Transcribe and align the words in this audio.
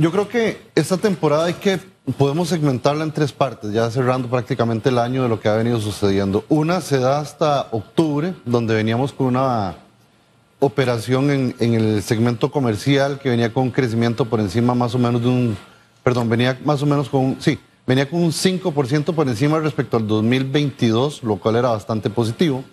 yo 0.00 0.10
creo 0.10 0.28
que 0.28 0.62
esta 0.74 0.96
temporada 0.96 1.44
hay 1.44 1.54
que, 1.54 1.78
podemos 2.16 2.48
segmentarla 2.48 3.04
en 3.04 3.12
tres 3.12 3.32
partes, 3.32 3.70
ya 3.70 3.90
cerrando 3.90 4.28
prácticamente 4.28 4.88
el 4.88 4.98
año 4.98 5.22
de 5.22 5.28
lo 5.28 5.38
que 5.38 5.50
ha 5.50 5.54
venido 5.54 5.78
sucediendo. 5.78 6.42
Una 6.48 6.80
se 6.80 6.98
da 6.98 7.20
hasta 7.20 7.68
octubre, 7.70 8.32
donde 8.46 8.74
veníamos 8.74 9.12
con 9.12 9.26
una 9.26 9.76
operación 10.58 11.30
en, 11.30 11.74
el 11.74 12.02
segmento 12.02 12.50
comercial 12.50 13.18
que 13.18 13.28
venía 13.28 13.52
con 13.52 13.64
un 13.64 13.70
crecimiento 13.70 14.24
por 14.24 14.40
encima 14.40 14.74
más 14.74 14.94
o 14.94 14.98
menos 14.98 15.20
de 15.20 15.28
un, 15.28 15.56
perdón, 16.02 16.30
venía 16.30 16.58
más 16.64 16.82
o 16.82 16.86
menos 16.86 17.10
con, 17.10 17.36
sí, 17.38 17.58
venía 17.86 18.08
con 18.08 18.22
un 18.22 18.30
5% 18.30 19.14
por 19.14 19.28
encima 19.28 19.58
respecto 19.58 19.98
al 19.98 20.06
2022, 20.06 21.22
lo 21.24 21.36
cual 21.36 21.56
era 21.56 21.68
bastante 21.68 22.08
positivo. 22.08 22.64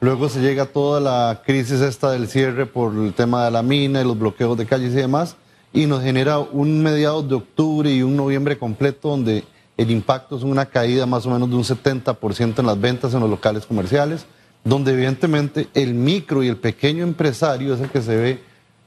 Luego 0.00 0.28
se 0.28 0.42
llega 0.42 0.66
toda 0.66 1.00
la 1.00 1.40
crisis 1.46 1.80
esta 1.80 2.10
del 2.10 2.28
cierre 2.28 2.66
por 2.66 2.94
el 2.94 3.14
tema 3.14 3.46
de 3.46 3.50
la 3.50 3.62
mina 3.62 4.02
y 4.02 4.04
los 4.04 4.18
bloqueos 4.18 4.58
de 4.58 4.66
calles 4.66 4.92
y 4.92 4.96
demás, 4.96 5.36
y 5.74 5.86
nos 5.86 6.02
genera 6.02 6.38
un 6.38 6.82
mediados 6.82 7.28
de 7.28 7.34
octubre 7.34 7.92
y 7.92 8.02
un 8.02 8.16
noviembre 8.16 8.56
completo 8.56 9.08
donde 9.08 9.44
el 9.76 9.90
impacto 9.90 10.36
es 10.36 10.44
una 10.44 10.66
caída 10.66 11.04
más 11.04 11.26
o 11.26 11.30
menos 11.30 11.50
de 11.50 11.56
un 11.56 11.64
70% 11.64 12.60
en 12.60 12.66
las 12.66 12.80
ventas 12.80 13.12
en 13.12 13.20
los 13.20 13.28
locales 13.28 13.66
comerciales, 13.66 14.24
donde 14.62 14.92
evidentemente 14.92 15.66
el 15.74 15.92
micro 15.94 16.44
y 16.44 16.48
el 16.48 16.56
pequeño 16.58 17.02
empresario 17.02 17.74
es 17.74 17.80
el 17.80 17.90
que 17.90 18.00
se 18.02 18.16
ve 18.16 18.42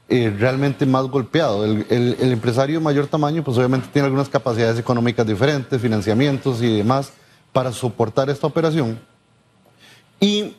eh, 0.08 0.34
realmente 0.36 0.86
más 0.86 1.04
golpeado. 1.04 1.62
El, 1.66 1.84
el, 1.90 2.32
empresario 2.32 2.78
de 2.78 2.84
mayor 2.84 3.06
tamaño, 3.06 3.44
pues 3.44 3.58
obviamente 3.58 3.88
tiene 3.92 4.06
algunas 4.06 4.30
capacidades 4.30 4.78
económicas 4.78 5.26
diferentes, 5.26 5.78
financiamientos 5.78 6.62
y 6.62 6.78
demás 6.78 7.12
para 7.52 7.70
soportar 7.70 8.30
esta 8.30 8.46
operación. 8.46 8.98
Y 10.20 10.54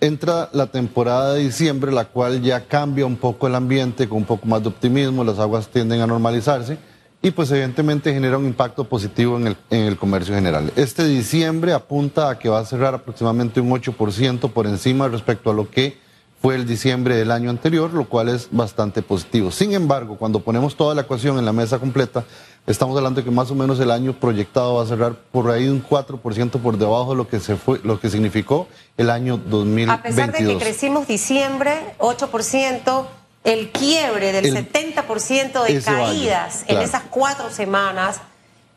entra 0.00 0.48
la 0.52 0.66
temporada 0.66 1.34
de 1.34 1.40
diciembre, 1.40 1.92
la 1.92 2.04
cual 2.04 2.40
ya 2.40 2.66
cambia 2.66 3.06
un 3.06 3.16
poco 3.16 3.46
el 3.46 3.54
ambiente 3.54 4.08
con 4.08 4.18
un 4.18 4.24
poco 4.24 4.46
más 4.46 4.62
de 4.62 4.68
optimismo, 4.68 5.24
las 5.24 5.38
aguas 5.38 5.68
tienden 5.68 6.00
a 6.00 6.06
normalizarse 6.06 6.78
y 7.20 7.32
pues 7.32 7.50
evidentemente 7.50 8.12
genera 8.12 8.38
un 8.38 8.46
impacto 8.46 8.84
positivo 8.84 9.36
en 9.36 9.48
el, 9.48 9.56
en 9.70 9.86
el 9.86 9.96
comercio 9.96 10.34
general. 10.34 10.72
Este 10.76 11.04
diciembre 11.04 11.72
apunta 11.72 12.30
a 12.30 12.38
que 12.38 12.48
va 12.48 12.60
a 12.60 12.64
cerrar 12.64 12.94
aproximadamente 12.94 13.60
un 13.60 13.70
8% 13.70 14.50
por 14.52 14.66
encima 14.66 15.08
respecto 15.08 15.50
a 15.50 15.54
lo 15.54 15.68
que 15.68 15.98
fue 16.40 16.54
el 16.54 16.66
diciembre 16.66 17.16
del 17.16 17.32
año 17.32 17.50
anterior, 17.50 17.92
lo 17.92 18.08
cual 18.08 18.28
es 18.28 18.48
bastante 18.52 19.02
positivo. 19.02 19.50
Sin 19.50 19.72
embargo, 19.72 20.16
cuando 20.16 20.38
ponemos 20.38 20.76
toda 20.76 20.94
la 20.94 21.02
ecuación 21.02 21.38
en 21.38 21.44
la 21.44 21.52
mesa 21.52 21.80
completa, 21.80 22.24
estamos 22.68 22.96
hablando 22.96 23.20
de 23.20 23.24
que 23.24 23.30
más 23.30 23.50
o 23.50 23.54
menos 23.54 23.80
el 23.80 23.90
año 23.90 24.12
proyectado 24.12 24.74
va 24.74 24.82
a 24.82 24.86
cerrar 24.86 25.14
por 25.14 25.50
ahí 25.50 25.68
un 25.68 25.84
4% 25.84 26.50
por 26.60 26.76
debajo 26.76 27.10
de 27.10 27.16
lo 27.16 27.28
que 27.28 27.40
se 27.40 27.56
fue, 27.56 27.80
lo 27.82 27.98
que 27.98 28.10
significó 28.10 28.68
el 28.96 29.10
año 29.10 29.38
2022. 29.38 29.98
A 29.98 30.02
pesar 30.02 30.32
de 30.32 30.46
que 30.46 30.58
crecimos 30.58 31.06
diciembre 31.06 31.94
8%, 31.98 33.06
el 33.44 33.70
quiebre 33.70 34.32
del 34.32 34.54
70% 34.54 35.64
de 35.64 35.82
caídas 35.82 36.64
en 36.66 36.78
esas 36.78 37.02
cuatro 37.10 37.50
semanas 37.50 38.20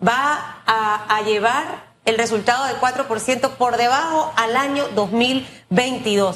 va 0.06 0.62
a, 0.66 1.18
a 1.18 1.22
llevar 1.24 1.92
el 2.06 2.18
resultado 2.18 2.66
de 2.66 2.74
4% 2.76 3.52
por 3.52 3.78
debajo 3.78 4.32
al 4.36 4.56
año 4.56 4.86
2022. 4.96 5.61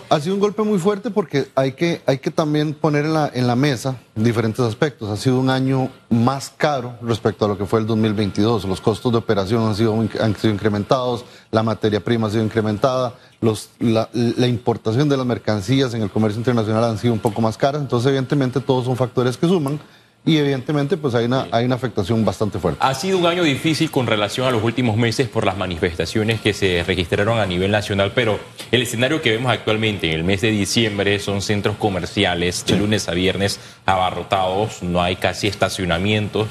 Ha 0.10 0.22
sido 0.22 0.36
un 0.36 0.40
golpe 0.40 0.64
muy 0.64 0.80
fuerte 0.80 1.12
porque 1.12 1.50
hay 1.56 1.74
que, 1.74 2.02
hay 2.06 2.20
que 2.20 2.32
también 2.32 2.74
poner 2.74 3.04
en 3.04 3.48
la, 3.48 3.56
mesa 3.58 3.98
diferentes 4.16 4.62
aspectos. 4.62 5.10
Ha 5.10 5.18
sido 5.18 5.42
un 5.42 5.50
año 5.50 5.90
más 6.10 6.54
caro 6.56 6.94
respecto 7.02 7.44
a 7.44 7.50
lo 7.50 7.58
que 7.58 7.66
fue 7.66 7.82
el 7.82 7.86
2022. 7.86 8.64
Los 8.64 8.80
costos 8.80 9.12
de 9.12 9.18
operación 9.18 9.68
han 9.68 9.76
sido, 9.76 9.94
han 10.22 10.36
sido 10.38 10.54
incrementados, 10.54 11.26
la 11.52 11.64
materia 11.64 12.02
prima 12.02 12.28
ha 12.28 12.32
sido 12.32 12.46
incrementada, 12.46 13.16
los, 13.42 13.72
la 13.80 14.48
importación 14.48 15.10
de 15.10 15.18
las 15.18 15.26
mercancías 15.26 15.94
en 15.94 16.02
el 16.02 16.10
comercio 16.10 16.40
internacional 16.40 16.86
han 16.86 16.98
sido 16.98 17.12
un 17.12 17.20
poco 17.20 17.42
más 17.42 17.58
caras. 17.58 17.82
Entonces, 17.82 18.08
evidentemente, 18.08 18.62
todos 18.62 18.86
son 18.86 18.96
factores 18.96 19.36
que 19.36 19.48
suman 19.48 19.82
y 20.26 20.38
evidentemente 20.38 20.98
pues 20.98 21.14
hay 21.14 21.26
una, 21.26 21.48
hay 21.52 21.66
una 21.66 21.76
afectación 21.76 22.26
bastante 22.26 22.58
fuerte. 22.58 22.80
Ha 22.82 22.94
sido 22.96 23.20
un 23.20 23.28
año 23.28 23.44
difícil 23.44 23.92
con 23.92 24.08
relación 24.08 24.48
a 24.48 24.52
los 24.52 24.64
últimos 24.64 24.98
meses 24.98 25.30
por 25.30 25.46
las 25.46 25.58
manifestaciones 25.58 26.42
que 26.42 26.54
se 26.54 26.84
registraron 26.84 27.40
a 27.40 27.46
nivel 27.46 27.72
nacional, 27.72 28.12
pero 28.16 28.40
el 28.72 28.82
escenario 28.82 29.22
que 29.22 29.32
vemos 29.32 29.52
actualmente 29.52 30.08
en 30.08 30.14
el 30.14 30.24
mes 30.24 30.42
de 30.42 30.50
diciembre 30.50 31.20
son 31.20 31.42
centros 31.42 31.78
comerciales 31.78 32.66
de 32.66 32.78
lunes 32.78 33.08
a 33.08 33.14
viernes 33.14 33.60
abarrotados, 33.86 34.82
no 34.82 35.02
hay 35.02 35.16
casi 35.16 35.48
estacionamientos, 35.48 36.48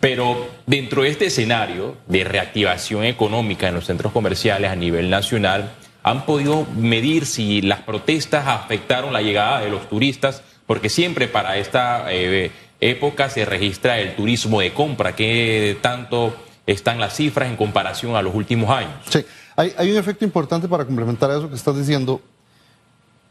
pero 0.00 0.48
dentro 0.66 1.02
de 1.02 1.10
este 1.10 1.26
escenario 1.26 1.96
de 2.08 2.24
reactivación 2.24 3.04
económica 3.04 3.68
en 3.68 3.74
los 3.74 3.86
centros 3.86 4.12
comerciales 4.12 4.70
a 4.70 4.76
nivel 4.76 5.08
nacional, 5.08 5.72
han 6.02 6.26
podido 6.26 6.66
medir 6.76 7.24
si 7.24 7.62
las 7.62 7.80
protestas 7.80 8.46
afectaron 8.46 9.12
la 9.12 9.22
llegada 9.22 9.60
de 9.60 9.70
los 9.70 9.88
turistas, 9.88 10.42
porque 10.66 10.90
siempre 10.90 11.28
para 11.28 11.56
esta... 11.58 12.12
Eh, 12.12 12.50
época 12.80 13.28
se 13.30 13.44
registra 13.44 13.98
el 14.00 14.14
turismo 14.16 14.60
de 14.60 14.72
compra. 14.72 15.14
¿Qué 15.14 15.78
tanto 15.80 16.34
están 16.66 17.00
las 17.00 17.16
cifras 17.16 17.48
en 17.48 17.56
comparación 17.56 18.16
a 18.16 18.22
los 18.22 18.34
últimos 18.34 18.70
años? 18.70 18.92
Sí, 19.08 19.24
hay, 19.56 19.90
un 19.90 19.96
efecto 19.96 20.24
importante 20.24 20.68
para 20.68 20.84
complementar 20.84 21.30
a 21.30 21.38
eso 21.38 21.48
que 21.48 21.54
estás 21.54 21.76
diciendo. 21.76 22.20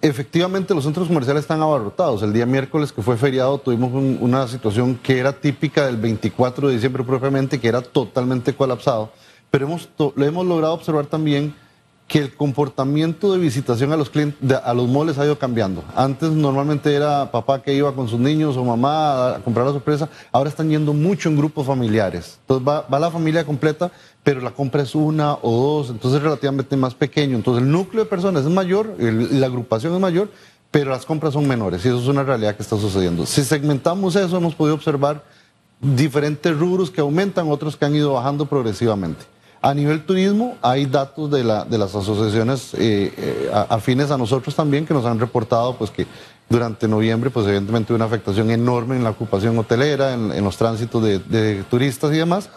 Efectivamente, 0.01 0.73
los 0.73 0.83
centros 0.83 1.07
comerciales 1.07 1.43
están 1.43 1.61
abarrotados. 1.61 2.23
El 2.23 2.33
día 2.33 2.45
miércoles 2.45 2.91
que 2.91 3.01
fue 3.01 3.15
feriado 3.15 3.57
tuvimos 3.57 3.91
una 3.93 4.47
situación 4.47 4.95
que 4.95 5.17
era 5.17 5.31
típica 5.31 5.85
del 5.85 5.97
24 5.97 6.67
de 6.67 6.73
diciembre 6.73 7.03
propiamente, 7.03 7.59
que 7.59 7.67
era 7.67 7.81
totalmente 7.81 8.53
colapsado. 8.53 9.11
Pero 9.49 9.65
hemos, 9.65 9.89
lo 9.97 10.25
hemos 10.25 10.45
logrado 10.45 10.73
observar 10.73 11.05
también 11.05 11.55
que 12.07 12.19
el 12.19 12.33
comportamiento 12.33 13.31
de 13.31 13.39
visitación 13.39 13.91
a 13.91 13.97
los 13.97 14.09
clientes, 14.09 14.59
a 14.63 14.73
los 14.73 14.87
moles 14.87 15.17
ha 15.17 15.25
ido 15.25 15.39
cambiando. 15.39 15.83
Antes 15.95 16.31
normalmente 16.31 16.93
era 16.93 17.31
papá 17.31 17.61
que 17.61 17.73
iba 17.73 17.93
con 17.93 18.07
sus 18.07 18.19
niños 18.19 18.57
o 18.57 18.63
mamá 18.63 19.35
a 19.35 19.39
comprar 19.39 19.65
la 19.65 19.71
sorpresa, 19.71 20.09
ahora 20.31 20.49
están 20.49 20.69
yendo 20.69 20.93
mucho 20.93 21.29
en 21.29 21.37
grupos 21.37 21.65
familiares. 21.65 22.39
Entonces 22.41 22.67
va, 22.67 22.99
la 22.99 23.09
familia 23.09 23.45
completa, 23.45 23.91
pero 24.21 24.41
la 24.41 24.51
compra 24.51 24.83
es 24.83 24.93
una 24.95 25.33
o 25.41 25.51
dos, 25.51 25.89
entonces 25.89 26.17
es 26.17 26.23
relativamente 26.23 26.75
más 26.77 26.93
pequeño. 26.93 27.35
Entonces 27.35 27.63
el 27.63 27.71
núcleo 27.71 28.03
de 28.03 28.09
personas 28.09 28.43
es 28.43 28.51
mayor, 28.51 28.95
la 28.99 29.47
agrupación 29.47 29.93
es 29.93 29.99
mayor, 29.99 30.29
pero 30.71 30.91
las 30.91 31.05
compras 31.05 31.33
son 31.33 31.47
menores 31.47 31.85
y 31.85 31.87
eso 31.87 31.99
es 31.99 32.07
una 32.07 32.23
realidad 32.23 32.55
que 32.55 32.63
está 32.63 32.77
sucediendo. 32.77 33.25
Si 33.25 33.43
segmentamos 33.43 34.15
eso, 34.15 34.37
hemos 34.37 34.55
podido 34.55 34.75
observar 34.75 35.23
diferentes 35.79 36.57
rubros 36.57 36.89
que 36.89 37.01
aumentan, 37.01 37.49
otros 37.49 37.75
que 37.75 37.85
han 37.85 37.95
ido 37.95 38.13
bajando 38.13 38.45
progresivamente. 38.45 39.25
A 39.65 39.73
nivel 39.73 40.03
turismo, 40.03 40.57
hay 40.61 40.85
datos 40.87 41.31
de, 41.31 41.41
la, 41.41 41.63
de 41.63 41.77
las 41.77 41.95
asociaciones 41.95 42.73
eh, 42.73 43.13
eh, 43.15 43.51
afines 43.69 44.11
a 44.11 44.17
nosotros 44.17 44.53
también 44.53 44.85
que 44.85 44.93
nos 44.93 45.05
han 45.05 45.17
reportado 45.17 45.77
pues, 45.77 45.89
que 45.89 46.05
durante 46.49 46.85
noviembre, 46.85 47.29
pues 47.29 47.47
evidentemente 47.47 47.93
una 47.93 48.03
afectación 48.03 48.51
enorme 48.51 48.97
en 48.97 49.05
la 49.05 49.11
ocupación 49.11 49.57
hotelera, 49.57 50.15
en, 50.15 50.43
los 50.43 50.57
tránsitos 50.57 51.01
de, 51.01 51.63
turistas 51.69 52.11
y 52.11 52.17
demás. 52.17 52.49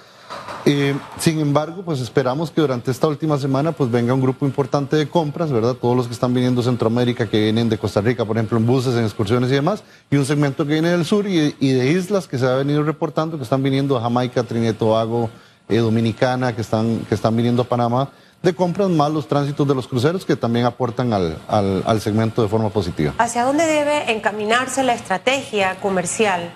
Eh, 0.64 0.96
sin 1.16 1.38
embargo, 1.38 1.82
pues 1.84 2.00
esperamos 2.00 2.50
que 2.50 2.60
durante 2.60 2.90
esta 2.90 3.06
última 3.06 3.38
semana 3.38 3.70
pues 3.70 3.88
venga 3.88 4.12
un 4.12 4.20
grupo 4.20 4.44
importante 4.44 4.96
de 4.96 5.08
compras, 5.08 5.52
¿verdad? 5.52 5.74
Todos 5.74 5.96
los 5.96 6.08
que 6.08 6.12
están 6.12 6.34
viniendo 6.34 6.60
de 6.60 6.66
Centroamérica, 6.66 7.30
que 7.30 7.40
vienen 7.40 7.68
de 7.68 7.78
Costa 7.78 8.00
Rica, 8.00 8.24
por 8.24 8.36
ejemplo, 8.36 8.58
en 8.58 8.66
buses, 8.66 8.96
en 8.96 9.04
excursiones 9.04 9.48
y 9.50 9.54
demás, 9.54 9.84
y 10.10 10.16
un 10.16 10.24
segmento 10.24 10.66
que 10.66 10.72
viene 10.72 10.88
del 10.88 11.04
sur 11.04 11.24
y, 11.28 11.54
y 11.60 11.70
de 11.70 11.92
islas 11.92 12.26
que 12.26 12.36
se 12.36 12.48
ha 12.48 12.56
venido 12.56 12.82
reportando, 12.82 13.36
que 13.36 13.44
están 13.44 13.62
viniendo 13.62 13.96
a 13.96 14.00
Jamaica, 14.00 14.42
Trinidad 14.42 14.72
y 14.72 14.76
Tobago, 14.76 15.30
eh, 15.68 15.78
dominicana 15.78 16.54
que 16.54 16.62
están, 16.62 17.00
que 17.08 17.14
están 17.14 17.36
viniendo 17.36 17.62
a 17.62 17.64
Panamá, 17.64 18.10
de 18.42 18.54
compras 18.54 18.88
más 18.88 19.10
los 19.10 19.26
tránsitos 19.26 19.66
de 19.66 19.74
los 19.74 19.88
cruceros 19.88 20.24
que 20.24 20.36
también 20.36 20.66
aportan 20.66 21.12
al, 21.12 21.38
al, 21.48 22.00
segmento 22.00 22.42
de 22.42 22.48
forma 22.48 22.70
positiva. 22.70 23.14
¿Hacia 23.18 23.44
dónde 23.44 23.66
debe 23.66 24.12
encaminarse 24.12 24.84
la 24.84 24.94
estrategia 24.94 25.76
comercial 25.80 26.52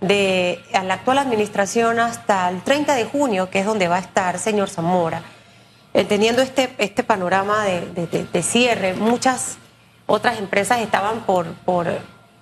de 0.00 0.60
la 0.72 0.94
actual 0.94 1.18
administración 1.18 2.00
hasta 2.00 2.48
el 2.48 2.62
30 2.62 2.94
de 2.94 3.04
junio, 3.04 3.50
que 3.50 3.60
es 3.60 3.66
donde 3.66 3.86
va 3.88 3.96
a 3.96 4.00
estar 4.00 4.38
señor 4.38 4.68
Zamora? 4.68 5.22
Teniendo 6.08 6.42
este, 6.42 6.74
este 6.78 7.02
panorama 7.02 7.64
de, 7.64 8.26
de, 8.32 8.42
cierre, 8.42 8.94
muchas 8.94 9.58
otras 10.06 10.38
empresas 10.38 10.80
estaban 10.80 11.20
por, 11.20 11.46
por 11.64 11.88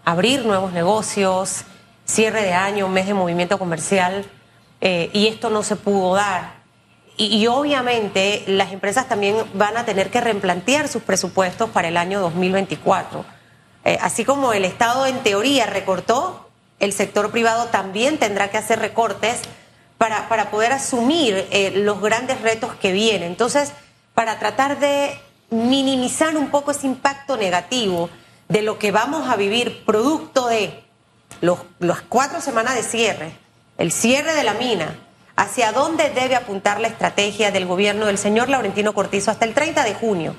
abrir 0.05 0.45
nuevos 0.45 0.73
negocios, 0.73 1.65
cierre 2.05 2.43
de 2.43 2.53
año, 2.53 2.89
mes 2.89 3.07
de 3.07 3.15
movimiento 3.15 3.59
comercial. 3.59 4.25
Eh, 4.81 5.11
y 5.13 5.29
esto 5.29 5.51
no 5.51 5.63
se 5.63 5.77
pudo 5.77 6.15
dar. 6.15 6.57
Y, 7.19 7.47
obviamente 7.47 8.45
las 8.47 8.73
empresas 8.73 9.09
también 9.09 9.37
van 9.55 9.77
a 9.79 9.87
tener 9.87 10.11
que 10.11 10.21
replantear 10.21 10.87
sus 10.87 11.03
presupuestos 11.03 11.71
para 11.71 11.89
el 11.89 11.97
año 11.97 12.21
2024. 12.21 13.25
Eh, 13.85 13.99
así 14.03 14.25
como 14.25 14.53
el 14.53 14.67
Estado 14.67 15.07
en 15.07 15.23
teoría 15.23 15.65
recortó, 15.65 16.51
el 16.79 16.93
sector 16.93 17.31
privado 17.31 17.67
también 17.67 18.19
tendrá 18.19 18.51
que 18.51 18.59
hacer 18.59 18.81
recortes 18.81 19.41
para, 19.97 20.29
para 20.29 20.51
poder 20.51 20.73
asumir 20.73 21.47
eh, 21.51 21.73
los 21.75 22.03
grandes 22.03 22.43
retos 22.43 22.75
que 22.75 22.93
vienen. 22.93 23.29
Entonces, 23.31 23.73
para 24.13 24.39
tratar 24.39 24.79
de 24.79 25.19
minimizar 25.49 26.37
un 26.37 26.51
poco 26.51 26.73
ese 26.73 26.87
impacto 26.87 27.39
negativo 27.39 28.11
de 28.49 28.61
lo 28.61 28.79
que 28.79 28.93
vamos 28.93 29.29
a 29.29 29.37
vivir 29.37 29.85
producto 29.87 30.49
de 30.49 30.85
los, 31.41 31.61
las 31.79 32.03
cuatro 32.03 32.43
semanas 32.43 32.75
de 32.75 32.83
cierre, 32.83 33.46
el 33.79 33.93
cierre 33.93 34.35
de 34.35 34.45
la 34.45 34.55
mina, 34.55 34.99
hacia 35.37 35.73
dónde 35.73 36.11
debe 36.11 36.35
apuntar 36.35 36.81
la 36.81 36.89
estrategia 36.89 37.51
del 37.51 37.67
gobierno 37.67 38.07
del 38.07 38.17
señor 38.17 38.49
Laurentino 38.49 38.95
Cortizo 38.95 39.31
hasta 39.31 39.45
el 39.45 39.55
30 39.55 39.85
de 39.85 39.95
junio, 39.95 40.35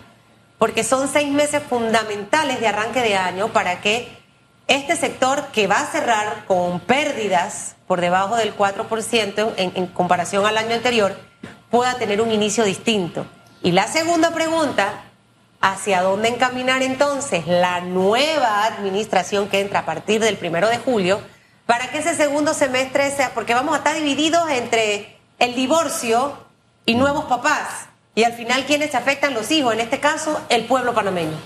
porque 0.57 0.83
son 0.83 1.07
seis 1.07 1.29
meses 1.29 1.61
fundamentales 1.69 2.59
de 2.59 2.67
arranque 2.67 3.01
de 3.01 3.15
año 3.15 3.49
para 3.49 3.79
que 3.79 4.07
este 4.67 4.95
sector 4.95 5.45
que 5.53 5.67
va 5.67 5.79
a 5.79 5.85
cerrar 5.85 6.45
con 6.45 6.79
pérdidas 6.79 7.75
por 7.85 8.01
debajo 8.01 8.35
del 8.35 8.57
4% 8.57 9.53
en, 9.55 9.71
en 9.75 9.87
comparación 9.87 10.45
al 10.45 10.57
año 10.57 10.73
anterior 10.73 11.15
pueda 11.69 11.95
tener 11.95 12.21
un 12.21 12.31
inicio 12.31 12.63
distinto. 12.63 13.27
Y 13.61 13.71
la 13.71 13.87
segunda 13.87 14.31
pregunta, 14.31 15.03
¿hacia 15.61 16.01
dónde 16.01 16.29
encaminar 16.29 16.81
entonces 16.81 17.45
la 17.45 17.81
nueva 17.81 18.65
administración 18.65 19.47
que 19.47 19.61
entra 19.61 19.79
a 19.79 19.85
partir 19.85 20.21
del 20.21 20.37
primero 20.37 20.69
de 20.69 20.79
julio 20.79 21.21
para 21.67 21.91
que 21.91 21.99
ese 21.99 22.15
segundo 22.15 22.55
semestre 22.55 23.11
sea, 23.11 23.33
porque 23.35 23.53
vamos 23.53 23.75
a 23.75 23.77
estar 23.77 23.95
divididos 23.95 24.49
entre 24.49 25.17
el 25.37 25.53
divorcio 25.53 26.33
y 26.85 26.95
nuevos 26.95 27.25
papás? 27.25 27.87
Y 28.15 28.23
al 28.23 28.33
final, 28.33 28.65
¿quiénes 28.65 28.91
se 28.91 28.97
afectan? 28.97 29.35
Los 29.35 29.51
hijos, 29.51 29.73
en 29.73 29.81
este 29.81 29.99
caso, 29.99 30.41
el 30.49 30.65
pueblo 30.65 30.95
panameño. 30.95 31.37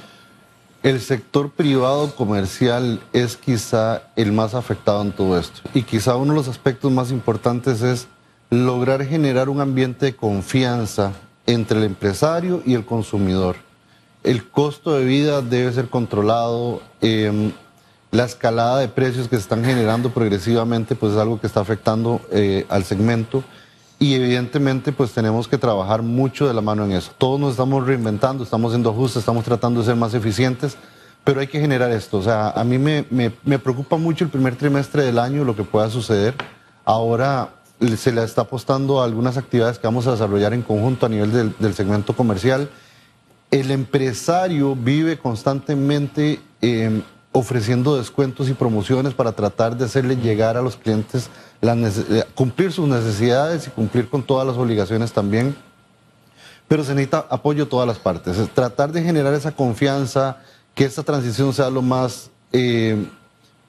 El 0.84 1.02
sector 1.02 1.52
privado 1.52 2.16
comercial 2.16 3.02
es 3.14 3.36
quizá 3.36 4.04
el 4.16 4.32
más 4.32 4.54
afectado 4.54 5.02
en 5.02 5.12
todo 5.12 5.38
esto. 5.38 5.62
Y 5.74 5.84
quizá 5.84 6.16
uno 6.16 6.34
de 6.34 6.40
los 6.40 6.48
aspectos 6.48 6.92
más 6.92 7.12
importantes 7.12 7.82
es 7.82 8.08
lograr 8.50 9.04
generar 9.06 9.50
un 9.50 9.60
ambiente 9.60 10.06
de 10.08 10.16
confianza 10.16 11.14
entre 11.46 11.80
el 11.80 11.84
empresario 11.84 12.64
y 12.66 12.76
el 12.76 12.86
consumidor. 12.86 13.58
El 14.24 14.50
costo 14.50 14.96
de 14.96 15.06
vida 15.06 15.42
debe 15.42 15.72
ser 15.74 15.90
controlado. 15.90 16.82
Em, 17.02 17.52
la 18.12 18.26
escalada 18.26 18.80
de 18.80 18.90
precios 18.90 19.28
que 19.28 19.38
se 19.38 19.42
están 19.42 19.64
generando 19.64 20.12
progresivamente, 20.12 20.96
pues 20.96 21.14
es 21.14 21.18
algo 21.18 21.40
que 21.40 21.48
está 21.48 21.62
afectando 21.62 22.22
eh, 22.32 22.66
al 22.70 22.84
segmento 22.84 23.44
y 24.00 24.16
evidentemente 24.16 24.92
pues 24.92 25.12
tenemos 25.12 25.48
que 25.48 25.58
trabajar 25.58 26.02
mucho 26.02 26.48
de 26.48 26.54
la 26.54 26.62
mano 26.62 26.84
en 26.86 26.92
eso. 26.92 27.12
Todos 27.18 27.40
nos 27.40 27.52
estamos 27.52 27.86
reinventando, 27.86 28.44
estamos 28.44 28.72
haciendo 28.72 28.90
ajustes, 28.90 29.20
estamos 29.20 29.46
tratando 29.46 29.80
de 29.80 29.86
ser 29.86 29.96
más 29.96 30.14
eficientes, 30.14 30.76
pero 31.24 31.40
hay 31.40 31.48
que 31.48 31.60
generar 31.60 31.92
esto. 31.92 32.18
O 32.18 32.24
sea, 32.24 32.50
a 32.50 32.64
mí 32.64 32.78
me, 32.80 33.06
me, 33.12 33.60
preocupa 33.60 33.98
mucho 33.98 34.26
el 34.26 34.32
primer 34.32 34.56
trimestre 34.56 35.04
del 35.04 35.20
año, 35.20 35.46
lo 35.46 35.56
que 35.56 35.64
pueda 35.64 35.90
suceder. 35.90 36.34
Ahora 36.84 37.50
se 37.96 38.12
le 38.12 38.24
está 38.24 38.42
apostando 38.42 39.02
a 39.02 39.06
algunas 39.06 39.38
actividades 39.38 39.78
que 39.78 39.86
vamos 39.88 40.08
a 40.08 40.12
desarrollar 40.14 40.54
en 40.54 40.64
conjunto 40.64 41.06
a 41.06 41.10
nivel 41.10 41.32
del, 41.32 41.56
del 41.60 41.76
segmento 41.76 42.14
comercial. 42.14 42.70
El 43.52 43.70
empresario 43.70 44.76
vive 44.76 45.20
constantemente 45.20 46.40
eh, 46.62 47.04
ofreciendo 47.32 47.98
descuentos 47.98 48.50
y 48.50 48.54
promociones 48.54 49.14
para 49.14 49.32
tratar 49.32 49.78
de 49.78 49.86
hacerle 49.86 50.18
llegar 50.18 50.58
a 50.58 50.62
los 50.62 50.76
clientes, 50.76 51.30
eh, 51.62 52.24
cumplir 52.36 52.72
sus 52.72 52.88
necesidades 52.88 53.68
y 53.68 53.70
cumplir 53.70 54.10
con 54.10 54.24
todas 54.24 54.46
las 54.46 54.58
obligaciones 54.58 55.14
también. 55.14 55.56
Pero 56.68 56.84
se 56.84 56.94
necesita 56.94 57.26
apoyo 57.30 57.66
de 57.66 57.70
todas 57.70 57.88
las 57.88 58.00
partes. 58.00 58.38
Es 58.38 58.50
tratar 58.50 58.92
de 58.92 59.04
generar 59.04 59.34
esa 59.34 59.52
confianza, 59.52 60.38
que 60.76 60.86
esta 60.86 61.04
transición 61.04 61.54
sea 61.54 61.70
lo 61.70 61.82
más 61.82 62.32
eh, 62.52 63.06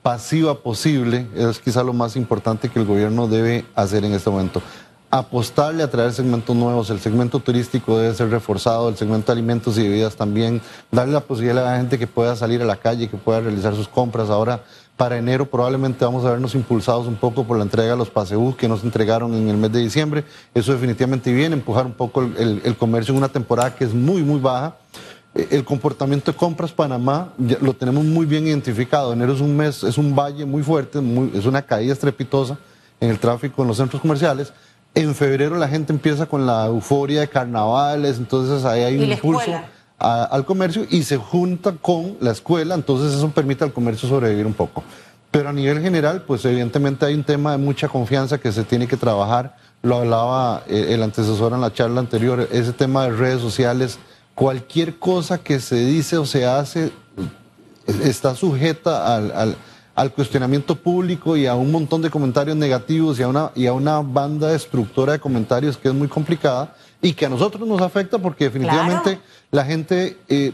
pasiva 0.02 0.58
posible, 0.58 1.28
es 1.34 1.58
quizá 1.60 1.84
lo 1.84 1.92
más 1.92 2.16
importante 2.16 2.68
que 2.68 2.78
el 2.80 2.84
gobierno 2.84 3.28
debe 3.28 3.64
hacer 3.74 4.04
en 4.04 4.12
este 4.12 4.30
momento 4.30 4.62
apostarle 5.12 5.82
a 5.82 5.90
traer 5.90 6.10
segmentos 6.14 6.56
nuevos. 6.56 6.88
El 6.88 6.98
segmento 6.98 7.38
turístico 7.38 7.98
debe 7.98 8.14
ser 8.14 8.30
reforzado, 8.30 8.88
el 8.88 8.96
segmento 8.96 9.26
de 9.26 9.32
alimentos 9.32 9.76
y 9.76 9.82
bebidas 9.82 10.16
también. 10.16 10.62
Darle 10.90 11.12
la 11.12 11.20
posibilidad 11.20 11.66
a 11.66 11.72
la 11.72 11.76
gente 11.76 11.98
que 11.98 12.06
pueda 12.06 12.34
salir 12.34 12.62
a 12.62 12.64
la 12.64 12.76
calle, 12.76 13.10
que 13.10 13.18
pueda 13.18 13.40
realizar 13.40 13.74
sus 13.74 13.86
compras. 13.86 14.30
Ahora, 14.30 14.64
para 14.96 15.18
enero, 15.18 15.44
probablemente 15.44 16.02
vamos 16.02 16.24
a 16.24 16.30
vernos 16.30 16.54
impulsados 16.54 17.06
un 17.06 17.16
poco 17.16 17.44
por 17.44 17.58
la 17.58 17.64
entrega 17.64 17.90
de 17.90 17.96
los 17.98 18.08
pasebús 18.08 18.56
que 18.56 18.66
nos 18.68 18.84
entregaron 18.84 19.34
en 19.34 19.50
el 19.50 19.58
mes 19.58 19.70
de 19.70 19.80
diciembre. 19.80 20.24
Eso 20.54 20.72
definitivamente 20.72 21.30
viene, 21.30 21.56
empujar 21.56 21.84
un 21.84 21.92
poco 21.92 22.22
el, 22.22 22.76
comercio 22.78 23.12
en 23.12 23.18
una 23.18 23.28
temporada 23.28 23.74
que 23.74 23.84
es 23.84 23.92
muy, 23.92 24.22
muy 24.22 24.40
baja. 24.40 24.76
Eh, 25.34 25.48
el 25.50 25.62
comportamiento 25.62 26.32
de 26.32 26.38
compras 26.38 26.72
Panamá 26.72 27.34
lo 27.60 27.74
tenemos 27.74 28.02
muy 28.02 28.24
bien 28.24 28.46
identificado. 28.46 29.12
Enero 29.12 29.34
es 29.34 29.42
un 29.42 29.54
mes, 29.54 29.84
es 29.84 29.98
un 29.98 30.16
valle 30.16 30.46
muy 30.46 30.62
fuerte, 30.62 31.00
es 31.34 31.44
una 31.44 31.60
caída 31.60 31.92
estrepitosa 31.92 32.56
en 32.98 33.10
el 33.10 33.18
tráfico 33.18 33.60
en 33.60 33.68
los 33.68 33.76
centros 33.76 34.00
comerciales 34.00 34.54
en 34.94 35.14
febrero 35.14 35.56
la 35.56 35.68
gente 35.68 35.92
empieza 35.92 36.26
con 36.26 36.46
la 36.46 36.66
euforia 36.66 37.20
de 37.20 37.28
carnavales, 37.28 38.18
entonces 38.18 38.64
ahí 38.64 38.82
hay 38.82 38.98
un 38.98 39.10
impulso 39.10 39.52
al 39.98 40.44
comercio 40.44 40.84
y 40.90 41.04
se 41.04 41.16
junta 41.16 41.72
con 41.80 42.16
la 42.20 42.32
escuela, 42.32 42.74
entonces 42.74 43.14
eso 43.14 43.28
permite 43.30 43.62
al 43.62 43.72
comercio 43.72 44.08
sobrevivir 44.08 44.46
un 44.46 44.54
poco. 44.54 44.82
Pero 45.30 45.48
a 45.48 45.52
nivel 45.52 45.80
general, 45.80 46.22
pues 46.26 46.44
evidentemente 46.44 47.06
hay 47.06 47.14
un 47.14 47.24
tema 47.24 47.52
de 47.52 47.58
mucha 47.58 47.88
confianza 47.88 48.38
que 48.38 48.52
se 48.52 48.64
tiene 48.64 48.86
que 48.86 48.96
trabajar. 48.96 49.56
Lo 49.80 49.96
hablaba 49.96 50.64
eh, 50.66 50.88
el 50.90 51.02
antecesor 51.02 51.52
en 51.52 51.60
la 51.60 51.72
charla 51.72 52.00
anterior, 52.00 52.48
ese 52.50 52.72
tema 52.72 53.04
de 53.04 53.12
redes 53.12 53.40
sociales, 53.40 53.98
cualquier 54.34 54.98
cosa 54.98 55.38
que 55.38 55.60
se 55.60 55.76
dice 55.76 56.18
o 56.18 56.26
se 56.26 56.46
hace 56.46 56.86
eh, 56.86 56.90
está 58.04 58.34
sujeta 58.34 59.14
al 59.14 59.32
al 59.32 59.56
cuestionamiento 60.14 60.74
público 60.74 61.36
y 61.36 61.46
a 61.46 61.54
un 61.54 61.70
montón 61.70 62.02
de 62.02 62.10
comentarios 62.10 62.56
negativos 62.56 63.18
y 63.18 63.22
a 63.22 63.28
una, 63.28 63.50
y 63.54 63.66
a 63.66 63.72
una 63.72 64.00
banda 64.00 64.48
destructora 64.48 65.12
de 65.12 65.18
comentarios 65.20 65.76
que 65.76 65.88
es 65.88 65.94
muy 65.94 66.08
complicada 66.08 66.74
y 67.00 67.12
que 67.12 67.26
a 67.26 67.28
nosotros 67.28 67.66
nos 67.68 67.80
afecta 67.80 68.18
porque 68.18 68.44
definitivamente 68.44 69.18
la 69.50 69.64
gente 69.64 70.18
eh, 70.28 70.52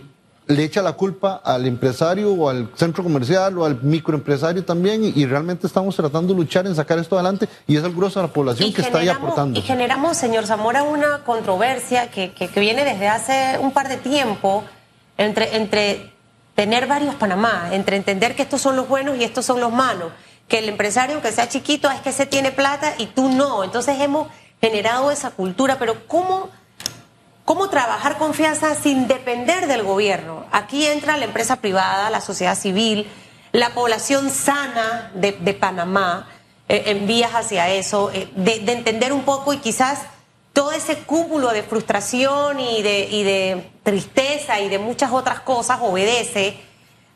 le 0.49 0.65
echa 0.65 0.83
la 0.83 0.95
culpa 0.95 1.43
al 1.45 1.67
empresario 1.67 2.33
o 2.33 2.49
al 2.49 2.71
centro 2.75 3.05
comercial 3.05 3.59
o 3.59 3.65
al 3.65 3.83
microempresario 3.83 4.65
también 4.65 5.05
y, 5.05 5.27
realmente 5.27 5.67
estamos 5.67 5.95
tratando 5.95 6.33
de 6.33 6.41
luchar 6.41 6.67
en 6.67 6.75
sacar 6.75 6.99
esto 6.99 7.17
adelante 7.17 7.49
y 7.67 7.77
es 7.77 7.85
el 7.85 7.93
grueso 7.93 8.21
de 8.21 8.27
la 8.27 8.33
población 8.33 8.73
que 8.73 8.81
está 8.81 8.99
ahí 8.99 9.09
aportando. 9.09 9.59
Y 9.59 9.63
generamos, 9.63 10.17
señor 10.17 10.47
Zamora, 10.47 10.83
una 10.83 11.23
controversia 11.25 12.11
que, 12.11 12.33
que, 12.33 12.49
que 12.49 12.61
viene 12.61 12.85
desde 12.85 13.09
hace 13.09 13.59
un 13.61 13.73
par 13.73 13.89
de 13.89 13.99
tiempo 13.99 14.65
entre, 15.19 15.57
entre 15.57 16.13
tener 16.59 16.89
varios 16.89 17.15
Panamá, 17.15 17.69
entre 17.71 17.97
entender 17.97 18.35
que 18.35 18.43
estos 18.43 18.61
son 18.61 18.75
los 18.75 18.89
buenos 18.89 19.17
y 19.17 19.23
estos 19.23 19.47
son 19.47 19.61
los 19.61 19.71
malos, 19.71 20.11
que 20.49 20.59
el 20.59 20.69
empresario, 20.69 21.15
aunque 21.15 21.31
sea 21.31 21.49
chiquito, 21.49 21.89
es 21.89 22.01
que 22.01 22.11
se 22.11 22.27
tiene 22.27 22.51
plata 22.51 22.95
y 22.99 23.07
tú 23.07 23.29
no. 23.29 23.63
Entonces 23.63 24.01
hemos 24.01 24.27
generado 24.61 25.13
esa 25.13 25.31
cultura, 25.31 25.79
pero 25.79 26.09
¿cómo, 26.09 26.51
cómo 27.45 27.69
trabajar 27.69 28.19
confianza 28.19 28.75
sin 28.75 29.07
depender 29.07 29.69
del 29.69 29.85
gobierno? 29.85 30.47
Aquí 30.51 30.85
entra 30.85 31.17
la 31.17 31.27
empresa 31.27 31.61
privada, 31.61 32.11
la 32.11 32.21
sociedad 32.21 32.59
civil, 32.59 33.09
la 33.53 33.71
población 33.71 34.29
sana 34.29 35.13
de, 35.15 35.33
Panamá, 35.55 36.27
eh, 36.69 36.83
en 36.87 37.07
vías 37.07 37.37
hacia 37.37 37.69
eso, 37.69 38.11
eh, 38.13 38.29
de, 38.35 38.59
de 38.59 38.73
entender 38.73 39.13
un 39.13 39.23
poco 39.23 39.53
y 39.53 39.59
quizás 39.59 40.01
todo 40.59 40.73
ese 40.73 40.99
cúmulo 41.05 41.53
de 41.53 41.63
frustración 41.63 42.59
y 42.59 42.83
de, 42.83 43.71
tristeza 43.85 44.59
y 44.59 44.69
de 44.69 44.81
muchas 44.81 45.13
otras 45.13 45.39
cosas 45.39 45.79
obedece 45.81 46.57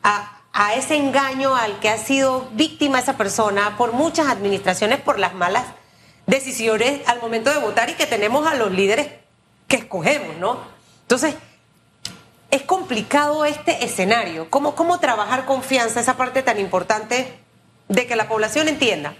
a, 0.04 0.42
a, 0.52 0.74
ese 0.74 0.94
engaño 0.94 1.56
al 1.56 1.80
que 1.80 1.88
ha 1.88 1.98
sido 1.98 2.48
víctima 2.52 3.00
esa 3.00 3.16
persona 3.16 3.76
por 3.76 3.94
muchas 3.94 4.28
administraciones, 4.28 5.00
por 5.00 5.18
las 5.18 5.34
malas 5.34 5.64
decisiones 6.24 7.00
al 7.08 7.20
momento 7.20 7.50
de 7.50 7.58
votar 7.58 7.90
y 7.90 7.94
que 7.94 8.06
tenemos 8.06 8.46
a 8.46 8.54
los 8.54 8.70
líderes 8.70 9.08
que 9.66 9.74
escogemos, 9.74 10.36
¿no? 10.36 10.58
Entonces, 11.00 11.34
es 12.52 12.62
complicado 12.62 13.44
este 13.44 13.84
escenario. 13.84 14.50
¿Cómo, 14.50 14.76
cómo 14.76 15.00
trabajar 15.00 15.46
confianza, 15.46 15.98
esa 15.98 16.16
parte 16.16 16.44
tan 16.44 16.60
importante 16.60 17.40
de 17.88 18.06
que 18.06 18.14
la 18.14 18.28
población 18.28 18.68
entienda? 18.68 19.14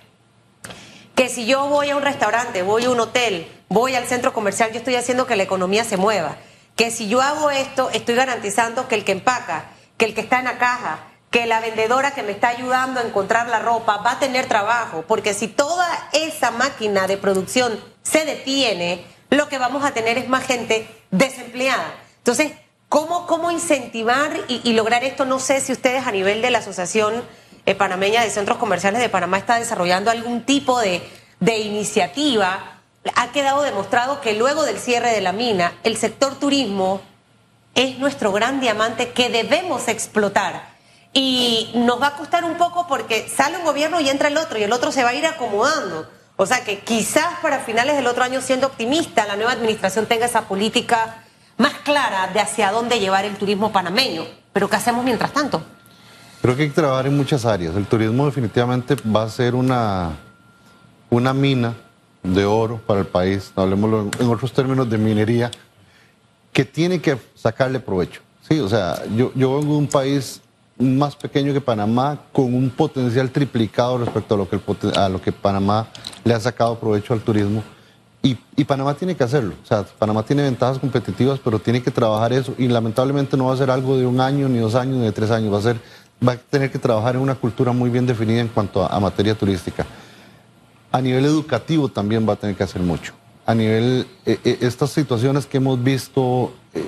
que 1.14 1.28
si 1.28 1.46
yo 1.46 1.66
voy 1.68 1.90
a 1.90 1.96
un 1.96 2.02
restaurante, 2.02 2.62
voy 2.62 2.84
a 2.84 2.90
un 2.90 3.00
hotel, 3.00 3.46
voy 3.72 3.94
al 3.94 4.06
centro 4.06 4.32
comercial, 4.32 4.70
yo 4.70 4.78
estoy 4.78 4.96
haciendo 4.96 5.26
que 5.26 5.36
la 5.36 5.42
economía 5.42 5.84
se 5.84 5.96
mueva. 5.96 6.36
Que 6.76 6.90
si 6.90 7.08
yo 7.08 7.20
hago 7.20 7.50
esto, 7.50 7.90
estoy 7.92 8.14
garantizando 8.14 8.88
que 8.88 8.94
el 8.94 9.04
que 9.04 9.12
empaca, 9.12 9.64
que 9.96 10.04
el 10.04 10.14
que 10.14 10.20
está 10.20 10.38
en 10.38 10.44
la 10.44 10.58
caja, 10.58 11.00
que 11.30 11.46
la 11.46 11.60
vendedora 11.60 12.12
que 12.12 12.22
me 12.22 12.32
está 12.32 12.48
ayudando 12.48 13.00
a 13.00 13.04
encontrar 13.04 13.48
la 13.48 13.58
ropa 13.58 13.98
va 13.98 14.12
a 14.12 14.18
tener 14.18 14.46
trabajo, 14.46 15.04
porque 15.08 15.32
si 15.32 15.48
toda 15.48 15.86
esa 16.12 16.50
máquina 16.50 17.06
de 17.06 17.16
producción 17.16 17.78
se 18.02 18.24
detiene, 18.24 19.04
lo 19.30 19.48
que 19.48 19.56
vamos 19.56 19.84
a 19.84 19.92
tener 19.92 20.18
es 20.18 20.28
más 20.28 20.44
gente 20.44 20.86
desempleada. 21.10 21.94
Entonces, 22.18 22.52
¿cómo, 22.90 23.26
cómo 23.26 23.50
incentivar 23.50 24.30
y, 24.48 24.72
lograr 24.74 25.04
esto? 25.04 25.24
No 25.24 25.38
sé 25.38 25.60
si 25.60 25.72
ustedes 25.72 26.06
a 26.06 26.12
nivel 26.12 26.42
de 26.42 26.50
la 26.50 26.58
asociación 26.58 27.24
eh, 27.64 27.74
panameña 27.74 28.22
de 28.22 28.30
centros 28.30 28.58
comerciales 28.58 29.00
de 29.00 29.08
Panamá 29.08 29.38
está 29.38 29.58
desarrollando 29.58 30.10
algún 30.10 30.44
tipo 30.44 30.78
de, 30.80 31.02
de 31.40 31.58
iniciativa, 31.60 32.71
ha 33.16 33.32
quedado 33.32 33.62
demostrado 33.62 34.20
que 34.20 34.34
luego 34.34 34.64
del 34.64 34.78
cierre 34.78 35.10
de 35.10 35.20
la 35.20 35.32
mina, 35.32 35.72
el 35.82 35.96
sector 35.96 36.36
turismo 36.36 37.00
es 37.74 37.98
nuestro 37.98 38.32
gran 38.32 38.60
diamante 38.60 39.10
que 39.12 39.28
debemos 39.28 39.88
explotar. 39.88 40.70
Y 41.12 41.70
nos 41.74 42.00
va 42.00 42.08
a 42.08 42.16
costar 42.16 42.44
un 42.44 42.56
poco 42.56 42.86
porque 42.86 43.28
sale 43.28 43.58
un 43.58 43.64
gobierno 43.64 44.00
y 44.00 44.08
entra 44.08 44.28
el 44.28 44.36
otro 44.36 44.58
y 44.58 44.62
el 44.62 44.72
otro 44.72 44.92
se 44.92 45.02
va 45.02 45.10
a 45.10 45.14
ir 45.14 45.26
acomodando. 45.26 46.08
O 46.36 46.46
sea 46.46 46.64
que 46.64 46.80
quizás 46.80 47.38
para 47.42 47.60
finales 47.60 47.96
del 47.96 48.06
otro 48.06 48.24
año, 48.24 48.40
siendo 48.40 48.68
optimista, 48.68 49.26
la 49.26 49.36
nueva 49.36 49.52
administración 49.52 50.06
tenga 50.06 50.26
esa 50.26 50.42
política 50.42 51.22
más 51.58 51.74
clara 51.84 52.28
de 52.32 52.40
hacia 52.40 52.70
dónde 52.70 52.98
llevar 52.98 53.24
el 53.24 53.36
turismo 53.36 53.72
panameño. 53.72 54.24
Pero 54.52 54.70
¿qué 54.70 54.76
hacemos 54.76 55.04
mientras 55.04 55.32
tanto? 55.32 55.62
Creo 56.40 56.56
que 56.56 56.62
hay 56.62 56.68
que 56.68 56.74
trabajar 56.74 57.06
en 57.06 57.16
muchas 57.16 57.44
áreas. 57.44 57.76
El 57.76 57.86
turismo 57.86 58.26
definitivamente 58.26 58.96
va 59.04 59.24
a 59.24 59.28
ser 59.28 59.54
una, 59.54 60.12
una 61.10 61.34
mina 61.34 61.74
de 62.22 62.44
oro 62.44 62.80
para 62.86 63.00
el 63.00 63.06
país, 63.06 63.52
hablemos 63.56 64.06
en 64.18 64.28
otros 64.28 64.52
términos 64.52 64.88
de 64.88 64.98
minería, 64.98 65.50
que 66.52 66.64
tiene 66.64 67.00
que 67.00 67.18
sacarle 67.34 67.80
provecho. 67.80 68.20
Sí, 68.48 68.60
o 68.60 68.68
sea, 68.68 69.02
yo, 69.16 69.32
yo 69.34 69.58
vengo 69.58 69.72
de 69.72 69.78
un 69.78 69.86
país 69.86 70.40
más 70.78 71.16
pequeño 71.16 71.52
que 71.52 71.60
Panamá, 71.60 72.18
con 72.32 72.54
un 72.54 72.70
potencial 72.70 73.30
triplicado 73.30 73.98
respecto 73.98 74.34
a 74.34 74.38
lo 74.38 74.48
que, 74.48 74.60
a 74.96 75.08
lo 75.08 75.20
que 75.20 75.32
Panamá 75.32 75.88
le 76.24 76.34
ha 76.34 76.40
sacado 76.40 76.78
provecho 76.78 77.14
al 77.14 77.20
turismo. 77.20 77.62
Y, 78.24 78.38
y, 78.56 78.64
Panamá 78.64 78.94
tiene 78.94 79.16
que 79.16 79.24
hacerlo. 79.24 79.54
O 79.62 79.66
sea, 79.66 79.82
Panamá 79.82 80.22
tiene 80.22 80.44
ventajas 80.44 80.78
competitivas, 80.78 81.40
pero 81.42 81.58
tiene 81.58 81.82
que 81.82 81.90
trabajar 81.90 82.32
eso. 82.32 82.54
Y 82.56 82.68
lamentablemente 82.68 83.36
no 83.36 83.46
va 83.46 83.54
a 83.54 83.56
ser 83.56 83.68
algo 83.68 83.96
de 83.96 84.06
un 84.06 84.20
año, 84.20 84.48
ni 84.48 84.60
dos 84.60 84.76
años, 84.76 84.98
ni 84.98 85.04
de 85.04 85.12
tres 85.12 85.32
años. 85.32 85.52
Va 85.52 85.58
a 85.58 85.62
ser, 85.62 85.76
va 86.26 86.32
a 86.32 86.36
tener 86.36 86.70
que 86.70 86.78
trabajar 86.78 87.16
en 87.16 87.20
una 87.20 87.34
cultura 87.34 87.72
muy 87.72 87.90
bien 87.90 88.06
definida 88.06 88.40
en 88.40 88.46
cuanto 88.46 88.84
a, 88.84 89.00
materia 89.00 89.34
turística. 89.34 89.84
A 90.92 91.00
nivel 91.00 91.24
educativo 91.24 91.88
también 91.88 92.28
va 92.28 92.34
a 92.34 92.36
tener 92.36 92.54
que 92.54 92.62
hacer 92.62 92.82
mucho. 92.82 93.14
A 93.46 93.54
nivel, 93.54 94.06
eh, 94.26 94.38
eh, 94.44 94.58
estas 94.60 94.90
situaciones 94.90 95.46
que 95.46 95.56
hemos 95.56 95.82
visto, 95.82 96.52
eh, 96.74 96.84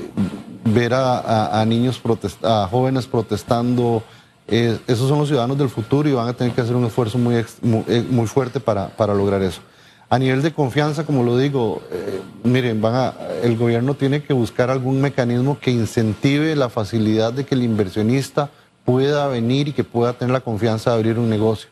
ver 0.66 0.92
a, 0.94 1.64
niños, 1.66 2.00
a 2.42 2.68
jóvenes 2.70 3.06
protestando, 3.06 4.02
esos 4.46 5.08
son 5.08 5.18
los 5.20 5.28
ciudadanos 5.28 5.56
del 5.56 5.70
futuro 5.70 6.08
y 6.08 6.12
van 6.12 6.28
a 6.28 6.34
tener 6.34 6.52
que 6.52 6.60
hacer 6.60 6.76
un 6.76 6.84
esfuerzo 6.84 7.16
muy, 7.16 7.44
muy, 7.62 8.26
fuerte 8.26 8.60
para, 8.60 8.88
para 8.88 9.14
lograr 9.14 9.42
eso. 9.42 9.62
A 10.10 10.18
nivel 10.18 10.42
de 10.42 10.52
confianza, 10.52 11.04
como 11.04 11.22
lo 11.22 11.38
digo, 11.38 11.82
miren, 12.44 12.80
van 12.80 12.94
a, 12.94 13.14
el 13.42 13.56
gobierno 13.56 13.94
tiene 13.94 14.22
que 14.22 14.34
buscar 14.34 14.70
algún 14.70 15.00
mecanismo 15.00 15.58
que 15.58 15.70
incentive 15.70 16.54
la 16.56 16.68
facilidad 16.68 17.32
de 17.32 17.44
que 17.44 17.54
el 17.54 17.62
inversionista 17.62 18.50
pueda 18.84 19.28
venir 19.28 19.68
y 19.68 19.72
que 19.72 19.84
pueda 19.84 20.12
tener 20.12 20.32
la 20.32 20.40
confianza 20.40 20.90
de 20.90 20.96
abrir 20.96 21.18
un 21.18 21.30
negocio. 21.30 21.68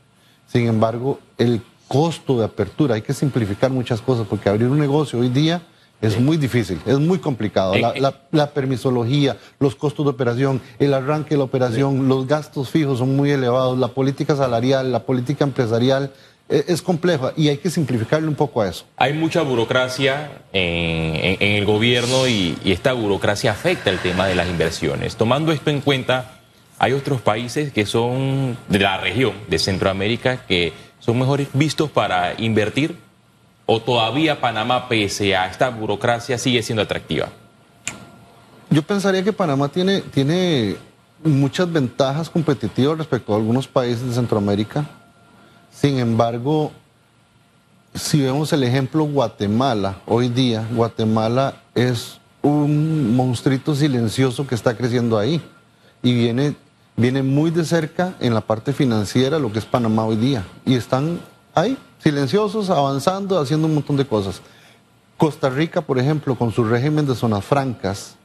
Sin 0.46 0.66
embargo, 0.66 1.18
el 1.38 1.62
costo 1.92 2.38
de 2.38 2.46
apertura, 2.46 2.94
hay 2.94 3.02
que 3.02 3.12
simplificar 3.12 3.70
muchas 3.70 4.00
cosas, 4.00 4.26
porque 4.26 4.48
abrir 4.48 4.66
un 4.66 4.78
negocio 4.78 5.18
hoy 5.18 5.28
día 5.28 5.60
es 6.00 6.18
muy 6.18 6.38
difícil, 6.38 6.80
es 6.86 6.98
muy 6.98 7.18
complicado. 7.18 7.74
La, 7.76 8.14
la, 8.30 8.50
permisología, 8.50 9.36
los 9.60 9.74
costos 9.74 10.06
de 10.06 10.10
operación, 10.10 10.62
el 10.78 10.94
arranque 10.94 11.34
de 11.34 11.36
la 11.36 11.44
operación, 11.44 12.08
los 12.08 12.26
gastos 12.26 12.70
fijos 12.70 12.98
son 12.98 13.14
muy 13.14 13.30
elevados, 13.30 13.78
la 13.78 13.88
política 13.88 14.34
salarial, 14.34 14.90
la 14.90 15.00
política 15.00 15.44
empresarial 15.44 16.14
e, 16.48 16.64
es 16.66 16.80
compleja 16.80 17.34
y 17.36 17.50
hay 17.50 17.58
que 17.58 17.68
simplificarle 17.68 18.26
un 18.26 18.36
poco 18.36 18.62
a 18.62 18.70
eso. 18.70 18.86
Hay 18.96 19.12
mucha 19.12 19.42
burocracia 19.42 20.44
en, 20.54 21.36
el 21.40 21.66
gobierno 21.66 22.26
y, 22.26 22.56
esta 22.64 22.94
burocracia 22.94 23.50
afecta 23.50 23.90
el 23.90 23.98
tema 23.98 24.26
de 24.26 24.34
las 24.34 24.48
inversiones. 24.48 25.16
Tomando 25.16 25.52
esto 25.52 25.68
en 25.68 25.82
cuenta, 25.82 26.38
hay 26.78 26.94
otros 26.94 27.20
países 27.20 27.70
que 27.70 27.84
son 27.84 28.56
de 28.68 28.78
la 28.78 28.96
región 28.96 29.34
de 29.46 29.58
Centroamérica 29.58 30.46
que 30.46 30.72
son 31.02 31.18
mejores 31.18 31.48
vistos 31.52 31.90
para 31.90 32.40
invertir 32.40 32.96
o 33.66 33.80
todavía 33.82 34.40
Panamá, 34.40 34.88
pese 34.88 35.36
a 35.36 35.46
esta 35.46 35.68
burocracia, 35.68 36.38
sigue 36.38 36.62
siendo 36.62 36.82
atractiva. 36.82 37.28
Yo 38.70 38.82
pensaría 38.82 39.22
que 39.22 39.32
Panamá 39.32 39.68
tiene, 39.68 40.00
tiene 40.00 40.76
muchas 41.22 41.70
ventajas 41.70 42.30
competitivas 42.30 42.96
respecto 42.96 43.34
a 43.34 43.36
algunos 43.36 43.68
países 43.68 44.08
de 44.08 44.14
Centroamérica 44.14 44.88
sin 45.72 45.98
embargo, 45.98 46.70
si 47.94 48.20
vemos 48.20 48.52
el 48.52 48.62
ejemplo 48.62 49.04
Guatemala, 49.04 49.96
hoy 50.06 50.28
día 50.28 50.66
Guatemala 50.70 51.56
es 51.74 52.20
un 52.42 53.16
monstruito 53.16 53.74
silencioso 53.74 54.46
que 54.46 54.54
está 54.54 54.76
creciendo 54.76 55.18
ahí 55.18 55.40
y 56.02 56.14
viene, 56.14 56.54
viene 56.96 57.22
muy 57.22 57.50
de 57.50 57.64
cerca 57.64 58.14
en 58.20 58.34
la 58.34 58.40
parte 58.40 58.72
financiera 58.72 59.38
lo 59.38 59.52
que 59.52 59.58
es 59.58 59.64
Panamá 59.64 60.04
hoy 60.04 60.16
día. 60.16 60.44
Y 60.64 60.74
están 60.74 61.20
ahí, 61.54 61.76
silenciosos, 61.98 62.70
avanzando, 62.70 63.38
haciendo 63.38 63.66
un 63.66 63.74
montón 63.74 63.96
de 63.96 64.06
cosas. 64.06 64.40
Costa 65.16 65.50
Rica, 65.50 65.82
por 65.82 65.98
ejemplo, 65.98 66.34
con 66.36 66.52
su 66.52 66.64
régimen 66.64 67.06
de 67.06 67.14
zonas 67.14 67.44
francas, 67.44 68.16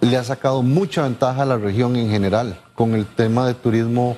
le 0.00 0.16
ha 0.16 0.24
sacado 0.24 0.62
mucha 0.62 1.02
ventaja 1.02 1.42
a 1.42 1.46
la 1.46 1.56
región 1.56 1.96
en 1.96 2.10
general, 2.10 2.60
con 2.74 2.94
el 2.94 3.06
tema 3.06 3.46
de 3.46 3.54
turismo 3.54 4.16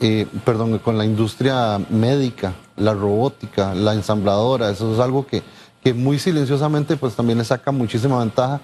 eh, 0.00 0.26
perdón, 0.44 0.78
con 0.78 0.96
la 0.96 1.04
industria 1.04 1.76
médica, 1.90 2.54
la 2.76 2.94
robótica, 2.94 3.74
la 3.74 3.94
ensambladora, 3.94 4.70
eso 4.70 4.94
es 4.94 5.00
algo 5.00 5.26
que, 5.26 5.42
que 5.82 5.92
muy 5.92 6.20
silenciosamente 6.20 6.96
pues 6.96 7.16
también 7.16 7.38
le 7.38 7.44
saca 7.44 7.72
muchísima 7.72 8.20
ventaja, 8.20 8.60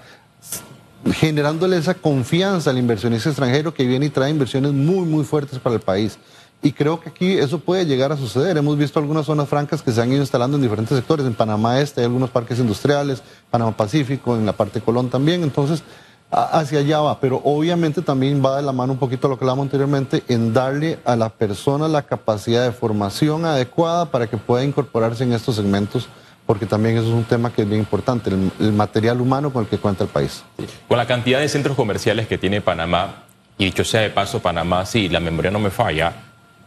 generándole 1.13 1.77
esa 1.77 1.93
confianza 1.93 2.69
al 2.69 2.77
inversionista 2.77 3.29
extranjero 3.29 3.73
que 3.73 3.85
viene 3.85 4.07
y 4.07 4.09
trae 4.09 4.31
inversiones 4.31 4.73
muy, 4.73 5.05
muy 5.05 5.23
fuertes 5.23 5.59
para 5.59 5.75
el 5.75 5.81
país. 5.81 6.17
Y 6.61 6.71
creo 6.71 6.99
que 6.99 7.09
aquí 7.09 7.33
eso 7.33 7.59
puede 7.59 7.85
llegar 7.85 8.11
a 8.11 8.17
suceder. 8.17 8.57
Hemos 8.57 8.77
visto 8.77 8.97
algunas 8.99 9.27
zonas 9.27 9.47
francas 9.47 9.83
que 9.83 9.91
se 9.91 10.01
han 10.01 10.11
ido 10.11 10.21
instalando 10.21 10.57
en 10.57 10.63
diferentes 10.63 10.97
sectores. 10.97 11.25
En 11.25 11.35
Panamá 11.35 11.79
Este 11.79 12.01
hay 12.01 12.05
algunos 12.05 12.31
parques 12.31 12.57
industriales, 12.57 13.21
Panamá 13.51 13.77
Pacífico, 13.77 14.35
en 14.35 14.47
la 14.47 14.53
parte 14.53 14.79
de 14.79 14.85
Colón 14.85 15.09
también. 15.09 15.43
Entonces, 15.43 15.83
hacia 16.31 16.79
allá 16.79 17.01
va, 17.01 17.19
pero 17.19 17.39
obviamente 17.43 18.01
también 18.01 18.43
va 18.43 18.57
de 18.57 18.63
la 18.63 18.71
mano 18.71 18.93
un 18.93 18.99
poquito 18.99 19.27
lo 19.27 19.37
que 19.37 19.45
hablamos 19.45 19.65
anteriormente 19.65 20.23
en 20.27 20.53
darle 20.53 20.99
a 21.05 21.15
la 21.15 21.29
persona 21.29 21.87
la 21.87 22.01
capacidad 22.01 22.63
de 22.63 22.71
formación 22.71 23.45
adecuada 23.45 24.09
para 24.09 24.27
que 24.27 24.37
pueda 24.37 24.63
incorporarse 24.63 25.23
en 25.23 25.33
estos 25.33 25.55
segmentos, 25.55 26.07
porque 26.45 26.65
también 26.65 26.97
eso 26.97 27.07
es 27.07 27.13
un 27.13 27.23
tema 27.23 27.51
que 27.51 27.63
es 27.63 27.67
bien 27.67 27.81
importante, 27.81 28.29
el, 28.29 28.71
material 28.73 29.21
humano 29.21 29.51
con 29.51 29.63
el 29.63 29.69
que 29.69 29.77
cuenta 29.77 30.03
el 30.03 30.09
país. 30.09 30.43
Con 30.87 30.97
la 30.97 31.07
cantidad 31.07 31.39
de 31.39 31.49
centros 31.49 31.75
comerciales 31.75 32.27
que 32.27 32.37
tiene 32.37 32.61
Panamá, 32.61 33.23
y 33.57 33.65
dicho 33.65 33.83
sea 33.83 34.01
de 34.01 34.09
paso, 34.09 34.41
Panamá, 34.41 34.85
si 34.85 35.09
la 35.09 35.19
memoria 35.19 35.51
no 35.51 35.59
me 35.59 35.69
falla, 35.69 36.13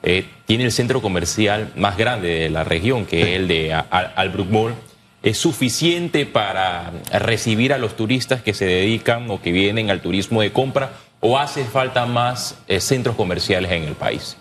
eh, 0.03 0.27
tiene 0.47 0.65
el 0.65 0.73
centro 0.73 1.03
comercial 1.03 1.73
más 1.77 1.97
grande 1.97 2.29
de 2.29 2.51
la 2.51 2.65
región, 2.65 3.07
que 3.07 3.23
es 3.23 3.29
el 3.41 3.49
de 3.49 3.75
Albrook 3.75 4.51
Mall 4.51 4.75
es 5.23 5.39
suficiente 5.39 6.27
para 6.27 6.93
recibir 7.13 7.73
a 7.73 7.79
los 7.79 7.97
turistas 7.97 8.43
que 8.43 8.55
se 8.55 8.67
dedican 8.67 9.31
o 9.31 9.43
que 9.43 9.51
vienen 9.51 9.91
al 9.91 10.01
turismo 10.01 10.43
de 10.43 10.53
compra 10.53 10.93
o 11.21 11.39
hace 11.39 11.65
falta 11.65 12.07
más 12.07 12.57
eh, 12.69 12.81
centros 12.81 13.17
comerciales 13.17 13.73
en 13.73 13.85
el 13.85 13.95
país? 13.95 14.37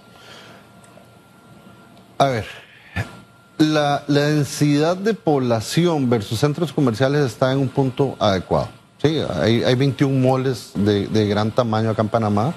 A 2.20 2.27
ver, 2.27 2.46
la, 3.57 4.03
densidad 4.07 4.97
de 4.97 5.13
población 5.13 6.09
versus 6.09 6.39
centros 6.39 6.71
comerciales 6.71 7.25
está 7.25 7.51
en 7.51 7.59
un 7.59 7.69
punto 7.69 8.15
adecuado. 8.19 8.69
Sí, 9.01 9.19
hay, 9.41 9.63
hay 9.63 9.75
21 9.75 10.19
moles 10.19 10.71
de, 10.75 11.27
gran 11.27 11.51
tamaño 11.51 11.91
acá 11.91 12.01
en 12.01 12.09
Panamá. 12.09 12.53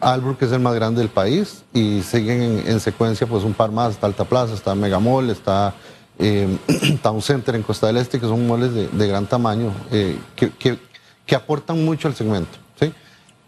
Albrook 0.00 0.42
es 0.42 0.52
el 0.52 0.60
más 0.60 0.74
grande 0.74 1.00
del 1.00 1.08
país 1.08 1.64
y 1.72 2.02
siguen 2.02 2.42
en, 2.42 2.68
en, 2.68 2.80
secuencia 2.80 3.26
pues 3.26 3.44
un 3.44 3.54
par 3.54 3.70
más, 3.72 3.92
está 3.92 4.06
Alta 4.06 4.24
Plaza, 4.24 4.52
está 4.52 4.74
Megamall, 4.74 5.30
está 5.30 5.74
eh, 6.18 6.58
Town 7.02 7.20
Center 7.22 7.54
en 7.54 7.62
Costa 7.62 7.86
del 7.86 7.98
Este, 7.98 8.18
que 8.18 8.26
son 8.26 8.46
moles 8.46 8.72
de, 8.72 9.08
gran 9.08 9.26
tamaño, 9.26 9.72
eh, 9.90 10.18
que, 10.34 11.34
aportan 11.34 11.84
mucho 11.84 12.08
al 12.08 12.14
segmento. 12.14 12.58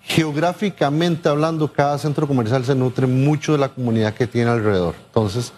Geográficamente 0.03 1.29
hablando, 1.29 1.71
cada 1.71 1.99
centro 1.99 2.27
comercial 2.27 2.65
se 2.65 2.75
nutre 2.75 3.07
mucho 3.07 3.53
de 3.53 3.59
la 3.59 3.69
comunidad 3.69 4.15
que 4.15 4.27
tiene 4.27 4.51
alrededor. 4.51 4.95
Entonces, 5.07 5.53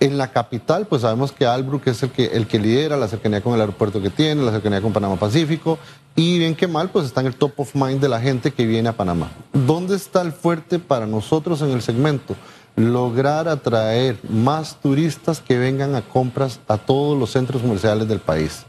en 0.00 0.18
la 0.18 0.32
capital, 0.32 0.86
pues 0.86 1.02
sabemos 1.02 1.30
que 1.30 1.46
Albrook 1.46 1.86
es 1.86 2.02
el 2.02 2.10
que, 2.10 2.26
el 2.26 2.46
que 2.46 2.58
lidera 2.58 2.96
la 2.96 3.06
cercanía 3.06 3.42
con 3.42 3.54
el 3.54 3.60
aeropuerto 3.60 4.00
que 4.00 4.10
tiene, 4.10 4.42
la 4.42 4.50
cercanía 4.50 4.80
con 4.80 4.92
Panamá 4.92 5.16
Pacífico, 5.16 5.78
y 6.16 6.38
bien 6.38 6.56
que 6.56 6.66
mal, 6.66 6.88
pues 6.90 7.06
está 7.06 7.20
en 7.20 7.28
el 7.28 7.34
top 7.34 7.52
of 7.60 7.74
mind 7.74 8.00
de 8.00 8.08
la 8.08 8.20
gente 8.20 8.50
que 8.50 8.66
viene 8.66 8.88
a 8.88 8.92
Panamá. 8.92 9.30
¿Dónde 9.52 9.96
está 9.96 10.22
el 10.22 10.32
fuerte 10.32 10.78
para 10.78 11.06
nosotros 11.06 11.62
en 11.62 11.70
el 11.70 11.82
segmento? 11.82 12.34
lograr 12.76 13.48
atraer 13.48 14.18
más 14.28 14.76
turistas 14.80 15.40
que 15.40 15.58
vengan 15.58 15.94
a 15.94 16.02
compras 16.02 16.60
a 16.68 16.78
todos 16.78 17.18
los 17.18 17.30
centros 17.30 17.62
comerciales 17.62 18.08
del 18.08 18.20
país. 18.20 18.64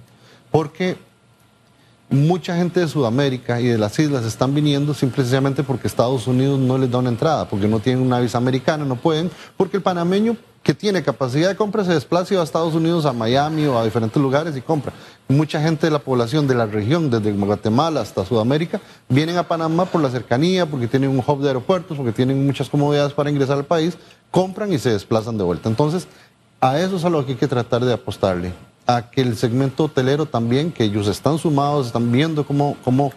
Porque 0.50 0.98
mucha 2.10 2.56
gente 2.56 2.82
de 2.82 2.88
Sudamérica 2.88 3.62
y 3.62 3.68
de 3.68 3.78
las 3.78 3.98
islas 4.00 4.26
están 4.26 4.54
viniendo 4.54 4.94
simplemente 4.94 5.64
porque 5.64 5.88
Estados 5.88 6.28
Unidos 6.28 6.60
no 6.60 6.78
les 6.78 6.92
da 6.92 6.98
una 6.98 7.10
entrada, 7.10 7.48
porque 7.48 7.68
no 7.68 7.80
tienen 7.80 8.06
una 8.06 8.20
visa 8.20 8.38
americana, 8.38 8.84
no 8.84 8.98
pueden, 8.98 9.32
porque 9.56 9.78
el 9.78 9.84
panameño 9.84 10.36
que 10.64 10.74
tiene 10.76 11.02
capacidad 11.02 11.50
de 11.50 11.56
compra 11.56 11.84
se 11.84 11.94
desplaza 11.94 12.40
a 12.40 12.44
Estados 12.44 12.76
Unidos, 12.76 13.06
a 13.06 13.14
Miami 13.14 13.66
o 13.66 13.80
a 13.80 13.84
diferentes 13.84 14.22
lugares 14.22 14.56
y 14.56 14.62
compra. 14.62 14.94
Mucha 15.28 15.62
gente 15.62 15.88
de 15.88 15.92
la 15.92 16.00
población 16.00 16.48
de 16.48 16.54
la 16.54 16.68
región, 16.68 17.10
desde 17.10 17.32
Guatemala 17.32 18.02
hasta 18.02 18.26
Sudamérica, 18.26 18.80
vienen 19.10 19.38
a 19.38 19.48
Panamá 19.48 19.86
por 19.86 20.02
la 20.02 20.12
cercanía, 20.12 20.68
porque 20.68 20.88
tienen 20.88 21.10
un 21.10 21.24
hub 21.26 21.42
de 21.42 21.48
aeropuertos, 21.48 21.98
porque 21.98 22.12
tienen 22.12 22.46
muchas 22.46 22.70
comodidades 22.70 23.14
para 23.14 23.32
ingresar 23.32 23.58
al 23.58 23.66
país, 23.66 23.98
compran 24.30 24.72
y 24.72 24.78
se 24.78 24.92
desplazan 24.92 25.38
de 25.38 25.44
vuelta. 25.44 25.68
Entonces, 25.68 26.08
a 26.60 26.80
eso 26.80 26.98
es 26.98 27.06
a 27.06 27.10
lo 27.10 27.26
que 27.26 27.32
hay 27.32 27.38
que 27.38 27.48
tratar 27.48 27.84
de 27.84 27.94
apostarle, 27.94 28.54
a 28.86 29.10
que 29.10 29.22
el 29.22 29.36
segmento 29.36 29.86
hotelero 29.86 30.28
también, 30.28 30.72
que 30.72 30.84
ellos 30.84 31.08
están 31.08 31.40
sumados, 31.40 31.88
están 31.88 32.12
viendo 32.12 32.46
cómo, 32.46 32.78
cómo 32.84 33.14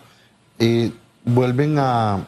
eh, 0.58 0.92
vuelven 1.24 1.78
a 1.78 2.24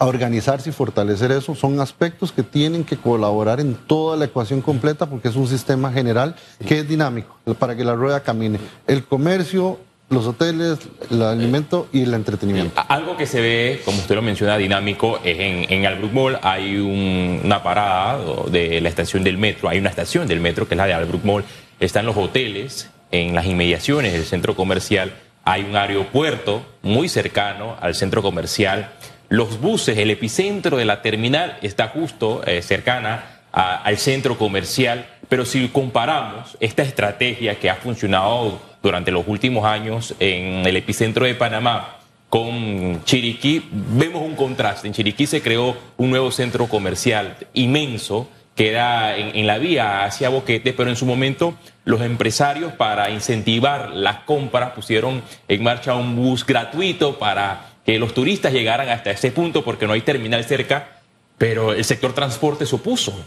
a 0.00 0.06
organizarse 0.06 0.70
y 0.70 0.72
fortalecer 0.72 1.30
eso, 1.30 1.54
son 1.54 1.78
aspectos 1.78 2.32
que 2.32 2.42
tienen 2.42 2.84
que 2.84 2.96
colaborar 2.96 3.60
en 3.60 3.74
toda 3.74 4.16
la 4.16 4.24
ecuación 4.24 4.62
completa 4.62 5.04
porque 5.04 5.28
es 5.28 5.36
un 5.36 5.46
sistema 5.46 5.92
general 5.92 6.34
que 6.66 6.78
es 6.78 6.88
dinámico 6.88 7.36
para 7.58 7.76
que 7.76 7.84
la 7.84 7.94
rueda 7.94 8.20
camine. 8.20 8.58
El 8.86 9.04
comercio, 9.04 9.78
los 10.08 10.26
hoteles, 10.26 10.78
el 11.10 11.20
alimento 11.20 11.86
y 11.92 12.04
el 12.04 12.14
entretenimiento. 12.14 12.82
Algo 12.88 13.14
que 13.18 13.26
se 13.26 13.42
ve, 13.42 13.82
como 13.84 13.98
usted 13.98 14.14
lo 14.14 14.22
menciona, 14.22 14.56
dinámico, 14.56 15.18
es 15.22 15.38
en, 15.38 15.66
en 15.70 15.84
Albrook 15.84 16.12
Mall 16.12 16.38
hay 16.42 16.78
una 16.78 17.62
parada 17.62 18.18
de 18.50 18.80
la 18.80 18.88
estación 18.88 19.22
del 19.22 19.36
metro, 19.36 19.68
hay 19.68 19.80
una 19.80 19.90
estación 19.90 20.26
del 20.26 20.40
metro 20.40 20.66
que 20.66 20.76
es 20.76 20.78
la 20.78 20.86
de 20.86 20.94
Albrook 20.94 21.24
Mall, 21.26 21.44
están 21.78 22.06
los 22.06 22.16
hoteles 22.16 22.88
en 23.12 23.34
las 23.34 23.44
inmediaciones 23.44 24.14
del 24.14 24.24
centro 24.24 24.56
comercial, 24.56 25.12
hay 25.44 25.62
un 25.62 25.76
aeropuerto 25.76 26.62
muy 26.80 27.10
cercano 27.10 27.76
al 27.82 27.94
centro 27.94 28.22
comercial 28.22 28.92
los 29.30 29.60
buses, 29.60 29.96
el 29.96 30.10
epicentro 30.10 30.76
de 30.76 30.84
la 30.84 31.02
terminal 31.02 31.56
está 31.62 31.88
justo 31.88 32.42
eh, 32.44 32.62
cercana 32.62 33.38
al 33.52 33.96
centro 33.98 34.36
comercial, 34.36 35.06
pero 35.28 35.44
si 35.44 35.68
comparamos 35.68 36.56
esta 36.60 36.82
estrategia 36.82 37.58
que 37.58 37.70
ha 37.70 37.76
funcionado 37.76 38.60
durante 38.82 39.10
los 39.12 39.26
últimos 39.26 39.64
años 39.64 40.14
en 40.18 40.66
el 40.66 40.76
epicentro 40.76 41.26
de 41.26 41.34
Panamá 41.34 41.96
con 42.28 43.04
Chiriquí, 43.04 43.68
vemos 43.70 44.22
un 44.22 44.34
contraste. 44.34 44.88
En 44.88 44.94
Chiriquí 44.94 45.26
se 45.26 45.42
creó 45.42 45.76
un 45.96 46.10
nuevo 46.10 46.32
centro 46.32 46.66
comercial 46.66 47.36
inmenso 47.54 48.28
que 48.56 48.70
era 48.70 49.16
en, 49.16 49.46
la 49.46 49.58
vía 49.58 50.04
hacia 50.04 50.28
Boquete, 50.28 50.72
pero 50.72 50.90
en 50.90 50.96
su 50.96 51.06
momento 51.06 51.54
los 51.84 52.02
empresarios 52.02 52.72
para 52.72 53.10
incentivar 53.10 53.90
las 53.94 54.18
compras 54.24 54.72
pusieron 54.72 55.22
en 55.48 55.62
marcha 55.62 55.94
un 55.94 56.14
bus 56.16 56.44
gratuito 56.44 57.18
para 57.18 57.69
que 57.84 57.98
los 57.98 58.14
turistas 58.14 58.52
llegaran 58.52 58.88
hasta 58.88 59.10
ese 59.10 59.32
punto 59.32 59.64
porque 59.64 59.86
no 59.86 59.92
hay 59.92 60.02
terminal 60.02 60.44
cerca, 60.44 61.00
pero 61.38 61.72
el 61.72 61.84
sector 61.84 62.12
transporte 62.12 62.66
se 62.66 62.76
opuso. 62.76 63.18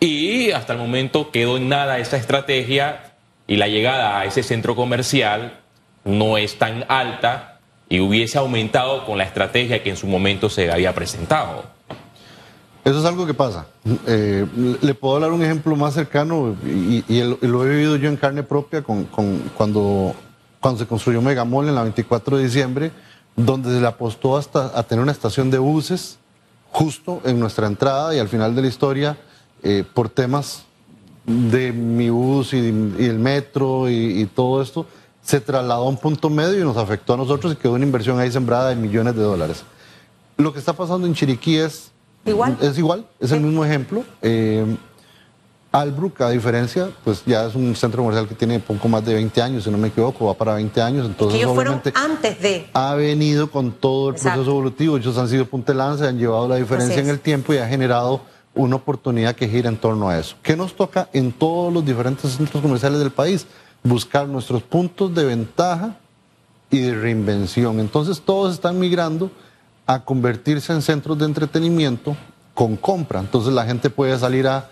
Y 0.00 0.50
hasta 0.50 0.72
el 0.72 0.78
momento 0.78 1.30
quedó 1.30 1.56
en 1.56 1.68
nada 1.68 1.98
esa 1.98 2.16
estrategia 2.16 3.14
y 3.46 3.56
la 3.56 3.68
llegada 3.68 4.18
a 4.18 4.24
ese 4.24 4.42
centro 4.42 4.74
comercial 4.74 5.60
no 6.04 6.36
es 6.38 6.58
tan 6.58 6.84
alta 6.88 7.58
y 7.88 8.00
hubiese 8.00 8.38
aumentado 8.38 9.04
con 9.04 9.18
la 9.18 9.24
estrategia 9.24 9.82
que 9.82 9.90
en 9.90 9.96
su 9.96 10.06
momento 10.06 10.48
se 10.48 10.70
había 10.70 10.94
presentado. 10.94 11.64
Eso 12.84 12.98
es 12.98 13.04
algo 13.06 13.26
que 13.26 13.32
pasa. 13.32 13.66
Eh, 14.06 14.46
le 14.82 14.94
puedo 14.94 15.18
dar 15.18 15.32
un 15.32 15.42
ejemplo 15.42 15.74
más 15.74 15.94
cercano 15.94 16.54
y, 16.64 17.02
lo 17.40 17.64
he 17.64 17.68
vivido 17.68 17.96
yo 17.96 18.08
en 18.08 18.16
carne 18.16 18.42
propia 18.42 18.82
con, 18.82 19.04
cuando, 19.04 20.14
cuando 20.60 20.80
se 20.80 20.86
construyó 20.86 21.22
Megamol 21.22 21.68
en 21.68 21.74
la 21.74 21.82
24 21.82 22.36
de 22.36 22.44
diciembre, 22.44 22.90
donde 23.36 23.70
se 23.70 23.80
le 23.80 23.86
apostó 23.86 24.36
hasta 24.36 24.78
a 24.78 24.82
tener 24.82 25.02
una 25.02 25.12
estación 25.12 25.50
de 25.50 25.58
buses 25.58 26.18
justo 26.70 27.20
en 27.24 27.38
nuestra 27.38 27.66
entrada 27.66 28.14
y 28.14 28.18
al 28.18 28.28
final 28.28 28.54
de 28.54 28.62
la 28.62 28.68
historia, 28.68 29.16
eh, 29.62 29.84
por 29.94 30.08
temas 30.08 30.64
de 31.24 31.72
mi 31.72 32.10
bus 32.10 32.52
y, 32.52 32.58
el 32.58 33.18
metro 33.18 33.88
y, 33.88 34.28
todo 34.34 34.60
esto, 34.60 34.86
se 35.22 35.40
trasladó 35.40 35.84
a 35.84 35.88
un 35.88 35.96
punto 35.96 36.28
medio 36.28 36.60
y 36.60 36.64
nos 36.64 36.76
afectó 36.76 37.14
a 37.14 37.16
nosotros 37.16 37.52
y 37.52 37.56
quedó 37.56 37.72
una 37.72 37.84
inversión 37.84 38.18
ahí 38.18 38.30
sembrada 38.30 38.70
de 38.70 38.76
millones 38.76 39.14
de 39.14 39.22
dólares. 39.22 39.64
Lo 40.36 40.52
que 40.52 40.58
está 40.58 40.72
pasando 40.72 41.06
en 41.06 41.14
Chiriquí 41.14 41.56
es 41.56 41.92
Igual. 42.26 42.56
Es 42.60 42.78
igual, 42.78 43.06
es 43.20 43.32
el 43.32 43.40
mismo 43.40 43.64
ejemplo. 43.64 44.02
Eh, 44.22 44.64
Albrook, 45.74 46.20
a 46.20 46.30
diferencia, 46.30 46.88
pues 47.02 47.24
ya 47.26 47.46
es 47.46 47.56
un 47.56 47.74
centro 47.74 48.00
comercial 48.02 48.28
que 48.28 48.36
tiene 48.36 48.60
poco 48.60 48.88
más 48.88 49.04
de 49.04 49.12
20 49.14 49.42
años, 49.42 49.64
si 49.64 49.70
no 49.70 49.76
me 49.76 49.88
equivoco, 49.88 50.26
va 50.26 50.34
para 50.34 50.54
20 50.54 50.80
años. 50.80 51.04
Entonces, 51.04 51.40
ellos 51.40 51.52
fueron 51.52 51.82
antes 51.94 52.40
de. 52.40 52.68
Ha 52.72 52.94
venido 52.94 53.50
con 53.50 53.72
todo 53.72 54.10
el 54.10 54.14
proceso 54.14 54.50
evolutivo. 54.50 54.96
Ellos 54.96 55.18
han 55.18 55.28
sido 55.28 55.46
puntelanza, 55.46 56.06
han 56.06 56.16
llevado 56.16 56.46
la 56.46 56.56
diferencia 56.56 57.00
en 57.00 57.08
el 57.08 57.18
tiempo 57.18 57.52
y 57.52 57.56
ha 57.56 57.66
generado 57.66 58.20
una 58.54 58.76
oportunidad 58.76 59.34
que 59.34 59.48
gira 59.48 59.68
en 59.68 59.76
torno 59.76 60.08
a 60.08 60.16
eso. 60.16 60.36
¿Qué 60.44 60.56
nos 60.56 60.76
toca 60.76 61.08
en 61.12 61.32
todos 61.32 61.72
los 61.72 61.84
diferentes 61.84 62.30
centros 62.30 62.62
comerciales 62.62 63.00
del 63.00 63.10
país? 63.10 63.44
Buscar 63.82 64.28
nuestros 64.28 64.62
puntos 64.62 65.12
de 65.12 65.24
ventaja 65.24 65.96
y 66.70 66.78
de 66.78 66.94
reinvención. 66.94 67.80
Entonces, 67.80 68.22
todos 68.24 68.54
están 68.54 68.78
migrando 68.78 69.28
a 69.86 70.04
convertirse 70.04 70.72
en 70.72 70.82
centros 70.82 71.18
de 71.18 71.24
entretenimiento 71.24 72.16
con 72.54 72.76
compra. 72.76 73.18
Entonces 73.18 73.52
la 73.52 73.64
gente 73.64 73.90
puede 73.90 74.16
salir 74.18 74.46
a, 74.46 74.70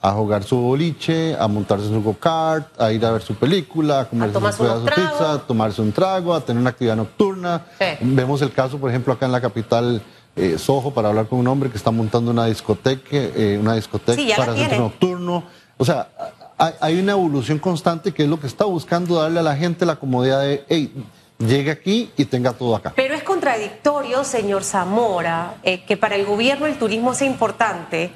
jugar 0.00 0.44
su 0.44 0.56
boliche, 0.56 1.36
a 1.38 1.46
montarse 1.46 1.86
en 1.86 1.92
su 1.92 2.02
go-kart, 2.02 2.80
a 2.80 2.90
ir 2.90 3.04
a 3.04 3.12
ver 3.12 3.22
su 3.22 3.34
película, 3.34 4.00
a 4.00 4.04
comerse 4.06 4.38
su 4.38 4.84
pizza, 4.86 5.32
a 5.32 5.38
tomarse 5.38 5.82
un 5.82 5.92
trago, 5.92 6.34
a 6.34 6.40
tener 6.40 6.60
una 6.60 6.70
actividad 6.70 6.96
nocturna. 6.96 7.66
Vemos 8.00 8.40
el 8.40 8.52
caso, 8.52 8.78
por 8.78 8.88
ejemplo, 8.88 9.12
acá 9.12 9.26
en 9.26 9.32
la 9.32 9.40
capital 9.40 10.02
eh, 10.36 10.56
Soho, 10.58 10.92
para 10.92 11.08
hablar 11.08 11.26
con 11.26 11.38
un 11.38 11.48
hombre 11.48 11.70
que 11.70 11.76
está 11.76 11.90
montando 11.90 12.30
una 12.30 12.46
discoteca, 12.46 13.08
eh, 13.12 13.58
una 13.60 13.74
discoteca 13.74 14.36
para 14.36 14.54
centro 14.54 14.78
nocturno. 14.78 15.44
O 15.76 15.84
sea, 15.84 16.08
hay, 16.80 16.98
una 16.98 17.12
evolución 17.12 17.58
constante 17.58 18.12
que 18.12 18.22
es 18.22 18.28
lo 18.28 18.40
que 18.40 18.46
está 18.46 18.64
buscando 18.64 19.20
darle 19.20 19.40
a 19.40 19.42
la 19.42 19.56
gente 19.56 19.84
la 19.84 19.96
comodidad 19.96 20.40
de, 20.40 20.90
llegue 21.38 21.70
aquí 21.70 22.10
y 22.16 22.26
tenga 22.26 22.52
todo 22.52 22.76
acá. 22.76 22.92
Pero 22.94 23.14
es 23.14 23.22
contradictorio, 23.22 24.24
señor 24.24 24.62
Zamora, 24.62 25.54
eh, 25.62 25.84
que 25.84 25.96
para 25.96 26.16
el 26.16 26.26
gobierno 26.26 26.66
el 26.66 26.78
turismo 26.78 27.14
sea 27.14 27.26
importante, 27.26 28.10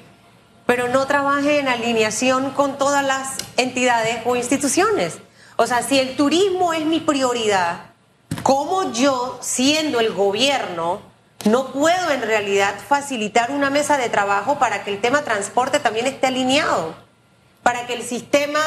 pero 0.67 0.89
no 0.89 1.07
trabaje 1.07 1.59
en 1.59 1.69
alineación 1.69 2.51
con 2.51 2.79
todas 2.79 3.05
las 3.05 3.37
entidades 3.57 4.23
o 4.25 4.37
instituciones. 4.37 5.19
O 5.57 5.67
sea, 5.67 5.83
si 5.83 5.99
el 5.99 6.17
turismo 6.17 6.73
es 6.73 6.85
mi 6.85 7.01
prioridad, 7.01 7.87
¿cómo 8.43 8.93
yo, 8.93 9.39
siendo 9.41 10.01
el 10.01 10.13
gobierno, 10.13 11.01
no 11.45 11.73
puedo 11.73 12.11
en 12.11 12.23
realidad 12.23 12.75
facilitar 12.89 13.51
una 13.51 13.71
mesa 13.71 13.99
de 13.99 14.09
trabajo 14.09 14.59
para 14.59 14.83
que 14.83 14.93
el 14.93 15.01
tema 15.01 15.23
transporte 15.23 15.79
también 15.79 16.07
esté 16.07 16.29
alineado? 16.29 16.95
Para 17.63 17.87
que 17.87 17.95
el 17.95 18.03
sistema 18.03 18.61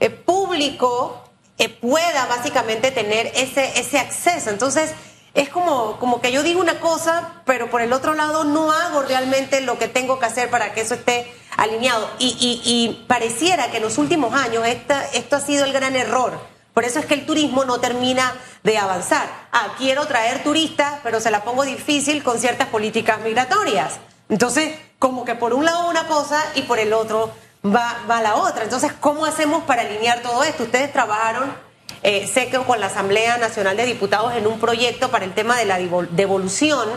eh, 0.00 0.10
público 0.10 1.24
eh, 1.56 1.68
pueda 1.68 2.26
básicamente 2.26 2.90
tener 2.90 3.32
ese, 3.34 3.80
ese 3.80 3.98
acceso. 3.98 4.50
Entonces, 4.50 4.92
es 5.38 5.48
como, 5.48 5.98
como 6.00 6.20
que 6.20 6.32
yo 6.32 6.42
digo 6.42 6.60
una 6.60 6.80
cosa, 6.80 7.42
pero 7.44 7.70
por 7.70 7.80
el 7.80 7.92
otro 7.92 8.14
lado 8.14 8.42
no 8.42 8.72
hago 8.72 9.02
realmente 9.02 9.60
lo 9.60 9.78
que 9.78 9.86
tengo 9.86 10.18
que 10.18 10.26
hacer 10.26 10.50
para 10.50 10.72
que 10.74 10.80
eso 10.80 10.94
esté 10.94 11.32
alineado. 11.56 12.10
Y, 12.18 12.36
y, 12.40 13.04
pareciera 13.06 13.70
que 13.70 13.76
en 13.76 13.84
los 13.84 13.98
últimos 13.98 14.34
años 14.34 14.64
esto 14.66 15.36
ha 15.36 15.40
sido 15.40 15.64
el 15.64 15.72
gran 15.72 15.94
error. 15.94 16.40
Por 16.74 16.84
eso 16.84 16.98
es 16.98 17.06
que 17.06 17.14
el 17.14 17.24
turismo 17.24 17.64
no 17.64 17.78
termina 17.78 18.34
de 18.64 18.78
avanzar. 18.78 19.28
Ah, 19.52 19.74
quiero 19.78 20.06
traer 20.06 20.42
turistas, 20.42 20.94
pero 21.04 21.20
se 21.20 21.30
la 21.30 21.44
pongo 21.44 21.64
difícil 21.64 22.24
con 22.24 22.40
ciertas 22.40 22.66
políticas 22.66 23.20
migratorias. 23.20 24.00
Entonces, 24.28 24.76
como 24.98 25.24
que 25.24 25.36
por 25.36 25.54
un 25.54 25.64
lado 25.64 25.88
una 25.88 26.08
cosa 26.08 26.42
y 26.56 26.62
por 26.62 26.80
el 26.80 26.92
otro 26.92 27.32
va, 27.64 28.04
va 28.10 28.22
la 28.22 28.34
otra. 28.34 28.64
Entonces, 28.64 28.92
¿cómo 29.00 29.24
hacemos 29.24 29.62
para 29.64 29.82
alinear 29.82 30.20
todo 30.20 30.42
esto? 30.42 30.64
Ustedes 30.64 30.92
trabajaron, 30.92 31.54
eh, 32.02 32.26
sé 32.26 32.48
que 32.48 32.58
con 32.58 32.80
la 32.80 32.86
Asamblea 32.86 33.38
Nacional 33.38 33.76
de 33.76 33.86
Diputados 33.86 34.34
en 34.34 34.46
un 34.46 34.58
proyecto 34.58 35.10
para 35.10 35.24
el 35.24 35.34
tema 35.34 35.56
de 35.56 35.64
la 35.64 35.78
devolución 35.78 36.88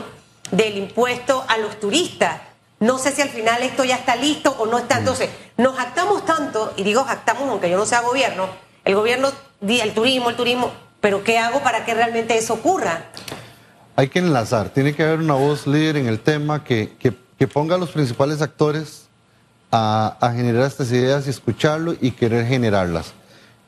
del 0.51 0.77
impuesto 0.77 1.43
a 1.47 1.57
los 1.57 1.79
turistas. 1.79 2.41
No 2.79 2.97
sé 2.97 3.11
si 3.11 3.21
al 3.21 3.29
final 3.29 3.61
esto 3.61 3.83
ya 3.83 3.95
está 3.95 4.15
listo 4.15 4.55
o 4.57 4.65
no 4.65 4.79
está. 4.79 4.97
Entonces, 4.97 5.29
nos 5.57 5.75
jactamos 5.75 6.25
tanto, 6.25 6.73
y 6.77 6.83
digo 6.83 7.03
jactamos 7.03 7.47
aunque 7.49 7.69
yo 7.69 7.77
no 7.77 7.85
sea 7.85 8.01
gobierno, 8.01 8.47
el 8.83 8.95
gobierno, 8.95 9.31
el 9.61 9.93
turismo, 9.93 10.29
el 10.29 10.35
turismo, 10.35 10.71
pero 10.99 11.23
¿qué 11.23 11.37
hago 11.37 11.61
para 11.61 11.85
que 11.85 11.93
realmente 11.93 12.37
eso 12.37 12.55
ocurra? 12.55 13.05
Hay 13.95 14.09
que 14.09 14.19
enlazar, 14.19 14.69
tiene 14.69 14.95
que 14.95 15.03
haber 15.03 15.19
una 15.19 15.33
voz 15.35 15.67
líder 15.67 15.97
en 15.97 16.07
el 16.07 16.19
tema 16.19 16.63
que, 16.63 16.95
que, 16.97 17.47
ponga 17.47 17.73
a 17.75 17.77
los 17.79 17.89
principales 17.89 18.41
actores 18.41 19.07
a, 19.71 20.31
generar 20.35 20.67
estas 20.67 20.91
ideas 20.91 21.25
y 21.25 21.31
escucharlo 21.31 21.95
y 21.99 22.11
querer 22.11 22.45
generarlas. 22.45 23.13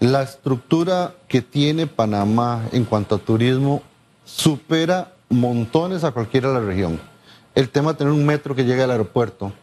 La 0.04 0.22
estructura 0.22 1.14
que 1.30 1.42
tiene 1.42 1.88
Panamá 1.88 2.68
en 2.74 2.84
cuanto 2.84 3.16
a 3.16 3.20
turismo 3.20 3.82
supera 4.26 5.14
montones 5.30 6.04
a 6.04 6.12
cualquiera 6.12 6.50
de 6.50 6.56
la 6.56 6.60
región. 6.60 7.00
El 7.56 7.70
tema 7.70 7.94
de 7.94 8.00
tener 8.00 8.12
un 8.12 8.26
metro 8.26 8.54
que 8.54 8.66
llegue 8.66 8.84
al 8.84 8.92
aeropuerto, 8.92 9.54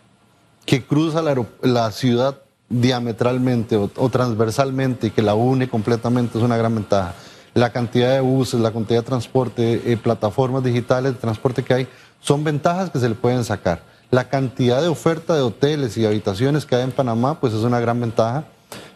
que 0.64 0.82
cruza 0.82 1.20
la, 1.20 1.90
ciudad 1.90 2.38
diametralmente 2.70 3.76
o, 3.76 4.08
transversalmente 4.08 5.08
y 5.08 5.10
que 5.10 5.20
la 5.20 5.34
une 5.34 5.68
completamente 5.68 6.38
es 6.38 6.42
una 6.42 6.56
gran 6.56 6.74
ventaja. 6.74 7.12
La 7.52 7.70
cantidad 7.70 8.14
de 8.14 8.20
buses, 8.20 8.60
la 8.60 8.72
cantidad 8.72 9.00
de 9.00 9.06
transporte, 9.06 9.92
eh, 9.92 9.98
plataformas 9.98 10.64
digitales 10.64 11.12
de 11.12 11.18
transporte 11.18 11.62
que 11.62 11.74
hay, 11.74 11.88
son 12.18 12.44
ventajas 12.44 12.88
que 12.88 12.98
se 12.98 13.10
le 13.10 13.14
pueden 13.14 13.44
sacar. 13.44 13.82
La 14.10 14.30
cantidad 14.30 14.80
de 14.80 14.88
oferta 14.88 15.34
de 15.34 15.42
hoteles 15.42 15.98
y 15.98 16.06
habitaciones 16.06 16.64
que 16.64 16.76
hay 16.76 16.84
en 16.84 16.92
Panamá, 16.92 17.38
pues 17.38 17.52
es 17.52 17.60
una 17.60 17.78
gran 17.78 18.00
ventaja, 18.00 18.46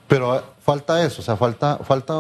pero 0.08 0.42
falta 0.60 1.04
eso, 1.04 1.22
o 1.22 1.24
sea, 1.24 1.36
falta, 1.36 1.78
falta 1.78 2.14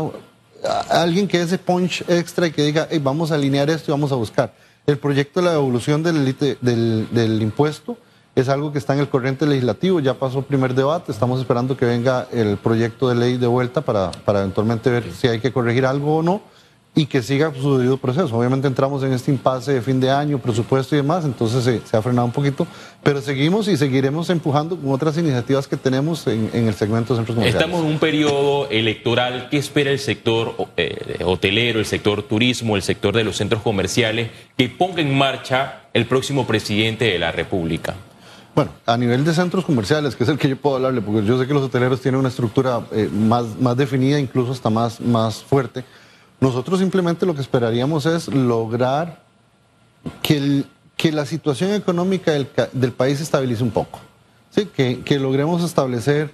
alguien 0.90 1.28
que 1.28 1.40
ese 1.40 1.58
punch 1.58 2.04
extra 2.08 2.46
y 2.46 2.50
que 2.50 2.62
diga, 2.62 2.88
vamos 3.00 3.30
a 3.30 3.34
alinear 3.34 3.68
esto 3.70 3.90
y 3.90 3.92
vamos 3.92 4.12
a 4.12 4.16
buscar. 4.16 4.54
El 4.86 4.98
proyecto 4.98 5.40
de 5.40 5.46
la 5.46 5.52
devolución 5.52 6.02
del, 6.02 6.36
del, 6.60 7.08
del 7.10 7.42
impuesto 7.42 7.96
es 8.34 8.48
algo 8.48 8.72
que 8.72 8.78
está 8.78 8.94
en 8.94 9.00
el 9.00 9.08
corriente 9.08 9.46
legislativo, 9.46 10.00
ya 10.00 10.14
pasó 10.14 10.40
el 10.40 10.44
primer 10.44 10.74
debate, 10.74 11.12
estamos 11.12 11.40
esperando 11.40 11.76
que 11.76 11.86
venga 11.86 12.26
el 12.32 12.56
proyecto 12.56 13.08
de 13.08 13.14
ley 13.14 13.36
de 13.36 13.46
vuelta 13.46 13.80
para, 13.80 14.10
para 14.10 14.40
eventualmente 14.40 14.90
ver 14.90 15.12
si 15.12 15.28
hay 15.28 15.40
que 15.40 15.52
corregir 15.52 15.86
algo 15.86 16.16
o 16.16 16.22
no 16.22 16.42
y 16.96 17.06
que 17.06 17.22
siga 17.22 17.52
su 17.60 17.76
debido 17.76 17.96
proceso. 17.96 18.36
Obviamente 18.36 18.68
entramos 18.68 19.02
en 19.02 19.12
este 19.12 19.30
impasse 19.30 19.72
de 19.72 19.82
fin 19.82 19.98
de 19.98 20.10
año, 20.10 20.38
presupuesto 20.38 20.94
y 20.94 20.98
demás, 20.98 21.24
entonces 21.24 21.80
se, 21.84 21.96
ha 21.96 22.02
frenado 22.02 22.26
un 22.26 22.32
poquito, 22.32 22.66
pero 23.02 23.20
seguimos 23.20 23.66
y 23.66 23.76
seguiremos 23.76 24.30
empujando 24.30 24.76
con 24.76 24.92
otras 24.92 25.18
iniciativas 25.18 25.66
que 25.66 25.76
tenemos 25.76 26.26
en, 26.28 26.50
el 26.52 26.74
segmento 26.74 27.14
de 27.14 27.18
centros 27.18 27.36
comerciales. 27.36 27.54
Estamos 27.54 27.84
en 27.84 27.92
un 27.92 27.98
periodo 27.98 28.68
electoral. 28.70 29.48
¿Qué 29.50 29.56
espera 29.56 29.90
el 29.90 29.98
sector 29.98 30.54
eh, 30.76 31.18
hotelero, 31.24 31.80
el 31.80 31.86
sector 31.86 32.22
turismo, 32.22 32.76
el 32.76 32.82
sector 32.82 33.14
de 33.14 33.24
los 33.24 33.36
centros 33.36 33.62
comerciales 33.62 34.30
que 34.56 34.68
ponga 34.68 35.02
en 35.02 35.16
marcha 35.16 35.82
el 35.92 36.06
próximo 36.06 36.46
presidente 36.46 37.06
de 37.06 37.18
la 37.18 37.32
República? 37.32 37.94
Bueno, 38.54 38.70
a 38.86 38.96
nivel 38.96 39.24
de 39.24 39.34
centros 39.34 39.64
comerciales, 39.64 40.14
que 40.14 40.22
es 40.22 40.30
el 40.30 40.38
que 40.38 40.48
yo 40.48 40.56
puedo 40.56 40.76
hablarle, 40.76 41.00
porque 41.00 41.26
yo 41.26 41.36
sé 41.40 41.48
que 41.48 41.54
los 41.54 41.64
hoteleros 41.64 42.00
tienen 42.00 42.20
una 42.20 42.28
estructura 42.28 42.82
eh, 42.92 43.10
más, 43.12 43.58
más 43.58 43.76
definida, 43.76 44.20
incluso 44.20 44.52
hasta 44.52 44.70
más, 44.70 45.00
más 45.00 45.42
fuerte. 45.42 45.82
Nosotros 46.40 46.78
simplemente 46.80 47.26
lo 47.26 47.34
que 47.34 47.40
esperaríamos 47.40 48.06
es 48.06 48.28
lograr 48.28 49.22
que, 50.22 50.64
la 51.12 51.26
situación 51.26 51.72
económica 51.72 52.32
del, 52.32 52.92
país 52.92 53.18
se 53.18 53.24
estabilice 53.24 53.62
un 53.62 53.70
poco. 53.70 54.00
Que, 54.76 55.18
logremos 55.18 55.62
establecer 55.62 56.32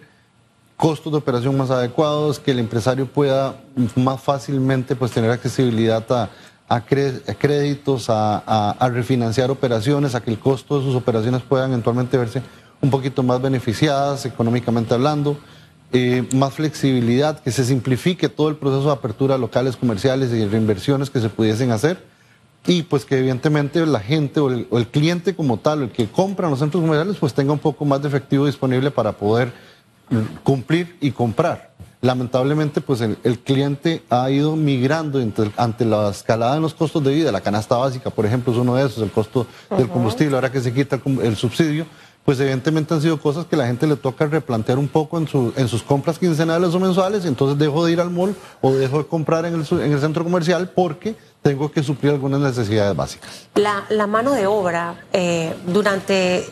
costos 0.76 1.12
de 1.12 1.18
operación 1.18 1.56
más 1.56 1.70
adecuados, 1.70 2.38
que 2.38 2.52
el 2.52 2.58
empresario 2.58 3.06
pueda 3.06 3.56
más 3.96 4.20
fácilmente 4.20 4.96
pues, 4.96 5.10
tener 5.12 5.30
accesibilidad 5.30 6.04
a, 6.68 6.80
créditos, 6.84 8.08
a- 8.08 8.70
a 8.78 8.88
refinanciar 8.88 9.50
operaciones, 9.50 10.14
a 10.14 10.22
que 10.22 10.30
el 10.30 10.38
costo 10.38 10.78
de 10.78 10.84
sus 10.84 10.94
operaciones 10.94 11.42
puedan 11.42 11.70
eventualmente 11.70 12.16
verse 12.16 12.42
un 12.80 12.90
poquito 12.90 13.22
más 13.22 13.42
beneficiadas 13.42 14.24
económicamente 14.24 14.94
hablando, 14.94 15.36
eh, 15.92 16.28
más 16.34 16.54
flexibilidad, 16.54 17.40
que 17.40 17.50
se 17.50 17.64
simplifique 17.64 18.28
todo 18.28 18.48
el 18.48 18.56
proceso 18.56 18.86
de 18.86 18.92
apertura 18.92 19.34
de 19.34 19.40
locales 19.40 19.76
comerciales 19.76 20.32
y 20.32 20.46
reinversiones 20.46 21.10
que 21.10 21.20
se 21.20 21.28
pudiesen 21.28 21.70
hacer 21.70 22.04
y 22.66 22.82
pues 22.82 23.04
que 23.04 23.18
evidentemente 23.18 23.84
la 23.86 24.00
gente 24.00 24.40
o 24.40 24.50
el, 24.50 24.66
o 24.70 24.78
el 24.78 24.86
cliente 24.86 25.34
como 25.34 25.56
tal, 25.56 25.82
el 25.82 25.90
que 25.90 26.06
compra 26.08 26.46
en 26.46 26.50
los 26.50 26.60
centros 26.60 26.82
comerciales, 26.82 27.16
pues 27.18 27.32
tenga 27.32 27.52
un 27.52 27.58
poco 27.58 27.84
más 27.84 28.02
de 28.02 28.08
efectivo 28.08 28.46
disponible 28.46 28.90
para 28.90 29.12
poder 29.12 29.52
cumplir 30.42 30.96
y 31.00 31.10
comprar. 31.12 31.70
Lamentablemente, 32.02 32.80
pues 32.80 33.00
el, 33.02 33.18
el 33.24 33.38
cliente 33.38 34.02
ha 34.08 34.30
ido 34.30 34.56
migrando 34.56 35.18
ante, 35.18 35.50
ante 35.56 35.84
la 35.84 36.10
escalada 36.10 36.56
en 36.56 36.62
los 36.62 36.72
costos 36.72 37.04
de 37.04 37.14
vida. 37.14 37.30
La 37.30 37.42
canasta 37.42 37.76
básica, 37.76 38.10
por 38.10 38.24
ejemplo, 38.24 38.52
es 38.52 38.58
uno 38.58 38.74
de 38.74 38.86
esos, 38.86 39.02
el 39.02 39.10
costo 39.10 39.46
del 39.76 39.88
combustible, 39.88 40.34
ahora 40.34 40.50
que 40.50 40.60
se 40.60 40.72
quita 40.72 40.98
el 41.22 41.36
subsidio, 41.36 41.86
pues 42.24 42.38
evidentemente 42.40 42.94
han 42.94 43.00
sido 43.00 43.20
cosas 43.20 43.46
que 43.46 43.56
la 43.56 43.66
gente 43.66 43.86
le 43.86 43.96
toca 43.96 44.26
replantear 44.26 44.78
un 44.78 44.88
poco 44.88 45.18
en, 45.18 45.26
su- 45.26 45.52
en 45.56 45.68
sus 45.68 45.82
compras 45.82 46.18
quincenales 46.18 46.74
o 46.74 46.78
mensuales, 46.80 47.24
y 47.24 47.28
entonces 47.28 47.58
dejo 47.58 47.84
de 47.86 47.92
ir 47.92 48.00
al 48.00 48.10
mall 48.10 48.34
o 48.60 48.72
dejo 48.72 48.98
de 48.98 49.06
comprar 49.06 49.46
en 49.46 49.54
el, 49.54 49.66
en 49.80 49.92
el 49.92 50.00
centro 50.00 50.22
comercial 50.22 50.70
porque 50.74 51.16
tengo 51.42 51.70
que 51.72 51.82
suplir 51.82 52.12
algunas 52.12 52.40
necesidades 52.40 52.94
básicas. 52.94 53.48
La, 53.54 54.06
mano 54.06 54.32
de 54.32 54.46
obra 54.46 55.04
eh, 55.12 55.54
durante 55.66 56.46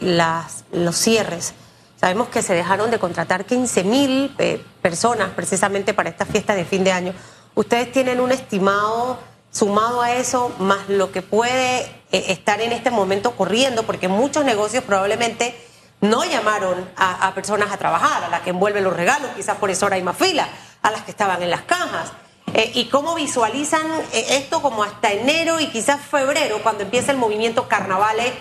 los 0.73 0.97
cierres, 0.97 1.53
sabemos 2.01 2.29
que 2.29 2.41
se 2.43 2.55
dejaron 2.55 2.91
de 2.91 2.99
contratar 2.99 3.45
15 3.45 3.85
mil 3.85 4.35
eh, 4.39 4.63
personas 4.81 5.31
precisamente 5.37 5.93
para 5.93 6.09
esta 6.09 6.25
fiesta 6.25 6.55
de 6.55 6.65
fin 6.65 6.83
de 6.85 6.93
año. 6.93 7.13
¿Ustedes 7.55 7.93
tienen 7.93 8.21
un 8.21 8.33
estimado 8.33 9.19
sumado 9.51 10.03
a 10.03 10.15
eso, 10.15 10.53
más 10.59 10.89
lo 10.89 11.11
que 11.13 11.23
puede 11.23 11.81
eh, 11.81 12.25
estar 12.29 12.61
en 12.61 12.73
este 12.73 12.91
momento 12.91 13.33
corriendo? 13.33 13.85
Porque 13.85 14.09
muchos 14.09 14.45
negocios 14.45 14.85
probablemente 14.85 15.55
no 16.01 16.25
llamaron 16.25 16.89
a, 16.97 17.33
personas 17.35 17.73
a 17.73 17.77
trabajar, 17.77 18.25
a 18.25 18.29
las 18.29 18.43
que 18.43 18.51
envuelven 18.51 18.85
los 18.85 18.95
regalos, 18.95 19.31
quizás 19.37 19.57
por 19.57 19.71
eso 19.71 19.87
ahora 19.87 19.97
hay 19.97 20.03
más 20.03 20.17
fila, 20.17 20.49
a 20.81 20.91
las 20.93 21.03
que 21.03 21.11
estaban 21.11 21.43
en 21.43 21.51
las 21.51 21.63
cajas. 21.63 22.13
Eh, 22.55 22.71
¿Y 22.75 22.85
cómo 22.85 23.15
visualizan 23.17 23.85
eh, 24.13 24.25
esto 24.31 24.63
como 24.63 24.85
hasta 24.85 25.11
enero 25.11 25.59
y 25.61 25.67
quizás 25.67 26.01
febrero, 26.01 26.59
cuando 26.63 26.85
empieza 26.85 27.11
el 27.11 27.19
movimiento 27.19 27.67
carnavales 27.67 28.33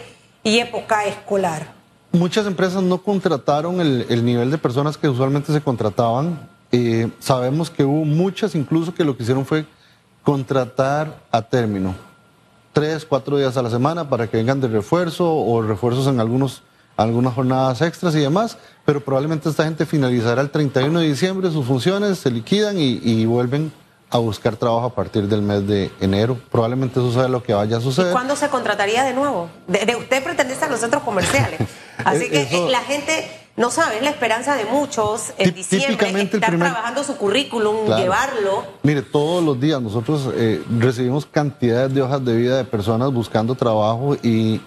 y 0.44 0.60
época 0.60 1.06
escolar? 1.06 1.74
Muchas 2.12 2.46
empresas 2.46 2.84
no 2.84 3.00
contrataron 3.00 3.82
el, 3.82 4.06
el 4.10 4.24
nivel 4.24 4.52
de 4.52 4.58
personas 4.60 4.98
que 4.98 5.10
usualmente 5.10 5.52
se 5.52 5.62
contrataban. 5.62 6.48
Sabemos 7.20 7.72
que 7.72 7.84
hubo 7.84 8.06
muchas 8.06 8.54
incluso 8.54 8.94
que 8.94 9.04
lo 9.04 9.18
que 9.18 9.24
hicieron 9.24 9.46
fue 9.46 9.66
contratar 10.32 11.22
a 11.32 11.42
término. 11.42 11.96
Tres, 12.74 13.06
cuatro 13.06 13.38
días 13.38 13.56
a 13.56 13.62
la 13.62 13.70
semana 13.70 14.10
para 14.10 14.28
que 14.28 14.36
vengan 14.36 14.60
de 14.60 14.68
refuerzo 14.68 15.34
o 15.34 15.62
refuerzos 15.62 16.06
en 16.08 16.20
algunos, 16.20 16.64
algunas 16.98 17.34
jornadas 17.34 17.82
extras 17.82 18.14
y 18.14 18.20
demás, 18.20 18.58
pero 18.84 19.00
probablemente 19.00 19.48
esta 19.48 19.64
gente 19.64 19.86
finalizará 19.86 20.42
el 20.42 20.50
31 20.50 21.00
de 21.00 21.08
diciembre 21.08 21.50
sus 21.50 21.66
funciones, 21.66 22.18
se 22.20 22.30
liquidan 22.30 22.78
y, 22.78 23.00
y 23.02 23.26
vuelven 23.26 23.72
a 24.10 24.18
buscar 24.18 24.58
trabajo 24.58 24.88
a 24.88 24.94
partir 24.94 25.30
del 25.30 25.42
mes 25.44 25.66
de 25.66 25.92
enero. 26.02 26.38
Probablemente 26.52 27.00
eso 27.00 27.14
sea 27.14 27.30
lo 27.30 27.42
que 27.42 27.54
vaya 27.54 27.78
a 27.78 27.80
¿Y 27.80 27.84
suceder. 27.84 28.12
cuándo 28.12 28.36
se 28.36 28.50
contrataría 28.50 29.06
de 29.06 29.14
nuevo? 29.14 29.50
De, 29.66 29.86
de 29.86 29.96
usted 29.96 30.22
pretende 30.22 30.56
en 30.62 30.70
los 30.72 30.80
centros 30.82 31.04
comerciales. 31.04 31.62
Así 32.04 32.30
que 32.30 32.42
Eso- 32.42 32.68
eh, 32.68 32.70
la 32.72 32.82
gente 32.82 33.30
no 33.58 33.70
sabe, 33.72 33.98
es 33.98 34.04
la 34.04 34.12
esperanza 34.12 34.56
de 34.56 34.66
muchos 34.66 35.34
en 35.38 35.54
diciembre 35.54 35.90
típicamente 35.90 36.38
estar 36.38 36.52
primer- 36.52 36.70
trabajando 36.72 37.04
su 37.04 37.18
currículum, 37.18 37.86
Claro. 37.88 38.02
llevarlo. 38.04 38.64
Mire, 38.84 39.02
todos 39.02 39.44
los 39.44 39.60
días 39.60 39.82
nosotros 39.82 40.30
eh, 40.36 40.64
recibimos 40.80 41.26
cantidades 41.26 41.94
de 41.94 42.02
hojas 42.02 42.24
de 42.24 42.36
vida 42.36 42.58
de 42.58 42.64
personas 42.64 43.12
buscando 43.12 43.56
trabajo 43.56 44.16
y, 44.24 44.62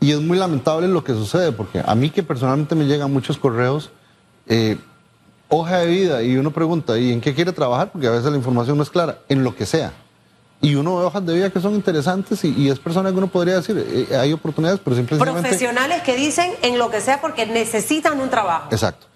y 0.00 0.12
es 0.12 0.20
muy 0.20 0.38
lamentable 0.38 0.88
lo 0.88 1.02
que 1.04 1.12
sucede, 1.12 1.52
porque 1.52 1.82
a 1.84 1.94
mí 1.94 2.10
que 2.10 2.22
personalmente 2.22 2.74
me 2.74 2.84
llegan 2.86 3.12
muchos 3.12 3.36
correos, 3.36 3.90
eh, 4.46 4.78
hoja 5.48 5.78
de 5.78 5.86
vida, 5.86 6.22
y 6.22 6.36
uno 6.36 6.50
pregunta, 6.52 6.96
¿y 6.98 7.12
en 7.12 7.20
qué 7.20 7.34
quiere 7.34 7.52
trabajar? 7.52 7.90
Porque 7.90 8.06
a 8.06 8.10
veces 8.12 8.30
la 8.30 8.36
información 8.36 8.76
no 8.76 8.82
es 8.82 8.90
clara, 8.90 9.18
en 9.28 9.42
lo 9.44 9.56
que 9.56 9.66
sea. 9.66 9.92
Y 10.60 10.74
uno 10.74 10.96
ve 10.96 11.04
hojas 11.04 11.24
de 11.24 11.34
vida 11.34 11.50
que 11.50 11.60
son 11.60 11.74
interesantes 11.74 12.42
y, 12.44 12.48
y 12.56 12.68
es 12.68 12.78
persona 12.80 13.10
que 13.12 13.16
uno 13.18 13.28
podría 13.28 13.54
decir, 13.56 13.76
eh, 14.10 14.16
hay 14.16 14.32
oportunidades, 14.32 14.80
pero 14.82 14.96
simplemente... 14.96 15.30
Profesionales 15.40 16.02
que 16.02 16.16
dicen 16.16 16.50
en 16.62 16.78
lo 16.78 16.90
que 16.90 17.00
sea 17.00 17.20
porque 17.20 17.46
necesitan 17.46 18.18
un 18.20 18.28
trabajo. 18.28 18.66
Exacto. 18.72 19.06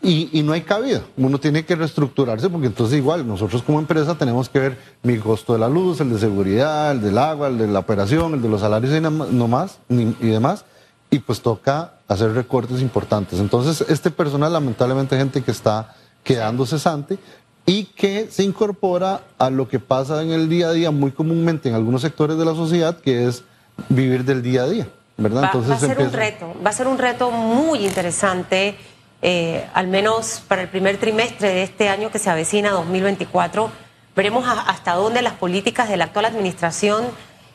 Y, 0.00 0.28
y 0.32 0.42
no 0.44 0.52
hay 0.52 0.60
cabida. 0.60 1.00
Uno 1.16 1.38
tiene 1.38 1.64
que 1.64 1.74
reestructurarse 1.74 2.48
porque 2.48 2.68
entonces 2.68 2.98
igual 2.98 3.26
nosotros 3.26 3.62
como 3.64 3.80
empresa 3.80 4.14
tenemos 4.14 4.48
que 4.48 4.60
ver 4.60 4.78
mi 5.02 5.18
costo 5.18 5.54
de 5.54 5.58
la 5.58 5.68
luz, 5.68 6.00
el 6.00 6.12
de 6.12 6.18
seguridad, 6.20 6.92
el 6.92 7.00
del 7.00 7.18
agua, 7.18 7.48
el 7.48 7.58
de 7.58 7.66
la 7.66 7.80
operación, 7.80 8.34
el 8.34 8.42
de 8.42 8.48
los 8.48 8.60
salarios 8.60 8.94
y 8.94 9.00
no 9.00 9.48
más 9.48 9.78
ni- 9.88 10.14
y 10.20 10.28
demás. 10.28 10.64
Y 11.10 11.18
pues 11.18 11.40
toca 11.40 11.94
hacer 12.06 12.32
recortes 12.34 12.80
importantes. 12.80 13.40
Entonces 13.40 13.84
este 13.88 14.10
personal 14.12 14.52
lamentablemente 14.52 15.16
gente 15.16 15.42
que 15.42 15.50
está 15.50 15.96
quedando 16.22 16.64
cesante 16.66 17.18
y 17.66 17.84
que 17.84 18.28
se 18.30 18.44
incorpora 18.44 19.22
a 19.38 19.50
lo 19.50 19.68
que 19.68 19.80
pasa 19.80 20.22
en 20.22 20.30
el 20.30 20.48
día 20.48 20.68
a 20.68 20.72
día 20.72 20.90
muy 20.92 21.10
comúnmente 21.10 21.68
en 21.68 21.74
algunos 21.74 22.02
sectores 22.02 22.38
de 22.38 22.44
la 22.44 22.54
sociedad, 22.54 22.96
que 23.00 23.26
es 23.26 23.42
vivir 23.88 24.24
del 24.24 24.40
día 24.42 24.62
a 24.62 24.68
día. 24.68 24.88
¿verdad? 25.18 25.42
Va, 25.44 25.60
va 25.60 25.74
a 25.74 25.78
ser 25.78 25.98
un 25.98 26.12
reto, 26.12 26.54
va 26.64 26.70
a 26.70 26.72
ser 26.72 26.86
un 26.86 26.98
reto 26.98 27.30
muy 27.30 27.84
interesante, 27.86 28.76
eh, 29.22 29.66
al 29.74 29.88
menos 29.88 30.42
para 30.46 30.62
el 30.62 30.68
primer 30.68 30.98
trimestre 30.98 31.48
de 31.48 31.62
este 31.62 31.88
año 31.88 32.10
que 32.10 32.18
se 32.18 32.28
avecina 32.30 32.70
2024. 32.70 33.70
Veremos 34.14 34.46
a- 34.46 34.60
hasta 34.60 34.92
dónde 34.94 35.22
las 35.22 35.32
políticas 35.34 35.88
de 35.88 35.96
la 35.96 36.04
actual 36.04 36.26
administración 36.26 37.04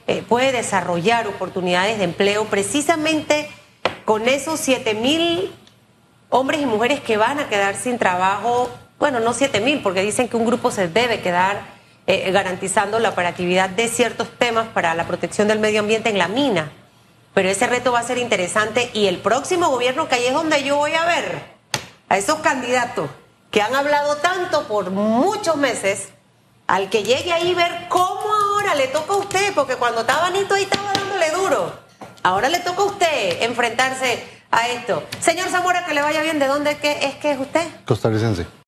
eh, 0.07 0.23
puede 0.27 0.51
desarrollar 0.51 1.27
oportunidades 1.27 1.99
de 1.99 2.03
empleo 2.05 2.45
precisamente 2.45 3.47
con 4.05 4.27
esos 4.27 4.59
7 4.59 4.95
mil 4.95 5.51
hombres 6.29 6.61
y 6.61 6.65
mujeres 6.65 6.99
que 6.99 7.15
van 7.17 7.39
a 7.39 7.47
quedar 7.47 7.75
sin 7.75 7.97
trabajo. 7.99 8.69
Bueno, 9.01 9.19
no 9.19 9.33
7 9.33 9.61
mil, 9.61 9.81
porque 9.81 10.03
dicen 10.03 10.27
que 10.29 10.37
un 10.37 10.45
grupo 10.45 10.69
se 10.69 10.87
debe 10.87 11.21
quedar 11.21 11.59
eh, 12.05 12.29
garantizando 12.29 12.99
la 12.99 13.09
operatividad 13.09 13.67
de 13.67 13.87
ciertos 13.87 14.29
temas 14.37 14.67
para 14.67 14.93
la 14.93 15.07
protección 15.07 15.47
del 15.47 15.57
medio 15.57 15.79
ambiente 15.79 16.11
en 16.11 16.19
la 16.19 16.27
mina. 16.27 16.71
Pero 17.33 17.49
ese 17.49 17.65
reto 17.65 17.91
va 17.91 17.97
a 17.97 18.03
ser 18.03 18.19
interesante 18.19 18.91
y 18.93 19.07
el 19.07 19.17
próximo 19.17 19.69
gobierno, 19.69 20.07
que 20.07 20.13
ahí 20.13 20.27
es 20.27 20.35
donde 20.35 20.63
yo 20.63 20.77
voy 20.77 20.93
a 20.93 21.05
ver 21.05 21.41
a 22.09 22.17
esos 22.19 22.41
candidatos 22.41 23.09
que 23.49 23.63
han 23.63 23.73
hablado 23.73 24.17
tanto 24.17 24.67
por 24.67 24.91
muchos 24.91 25.55
meses, 25.55 26.09
al 26.67 26.91
que 26.91 27.01
llegue 27.01 27.33
ahí 27.33 27.55
ver 27.55 27.87
cómo 27.89 28.21
ahora 28.51 28.75
le 28.75 28.87
toca 28.87 29.13
a 29.13 29.17
usted, 29.17 29.51
porque 29.55 29.77
cuando 29.77 30.01
estaba 30.01 30.29
Nito 30.29 30.53
ahí 30.53 30.61
estaba 30.61 30.93
dándole 30.93 31.31
duro. 31.31 31.73
Ahora 32.21 32.49
le 32.49 32.59
toca 32.59 32.83
a 32.83 32.85
usted 32.85 33.41
enfrentarse 33.41 34.23
a 34.51 34.67
esto. 34.67 35.01
Señor 35.19 35.49
Zamora, 35.49 35.87
que 35.87 35.95
le 35.95 36.03
vaya 36.03 36.21
bien. 36.21 36.37
¿De 36.37 36.45
dónde 36.45 36.73
es 36.73 36.77
que 36.77 37.03
es, 37.03 37.15
que 37.15 37.31
es 37.31 37.39
usted? 37.39 37.67
Costarricense. 37.85 38.45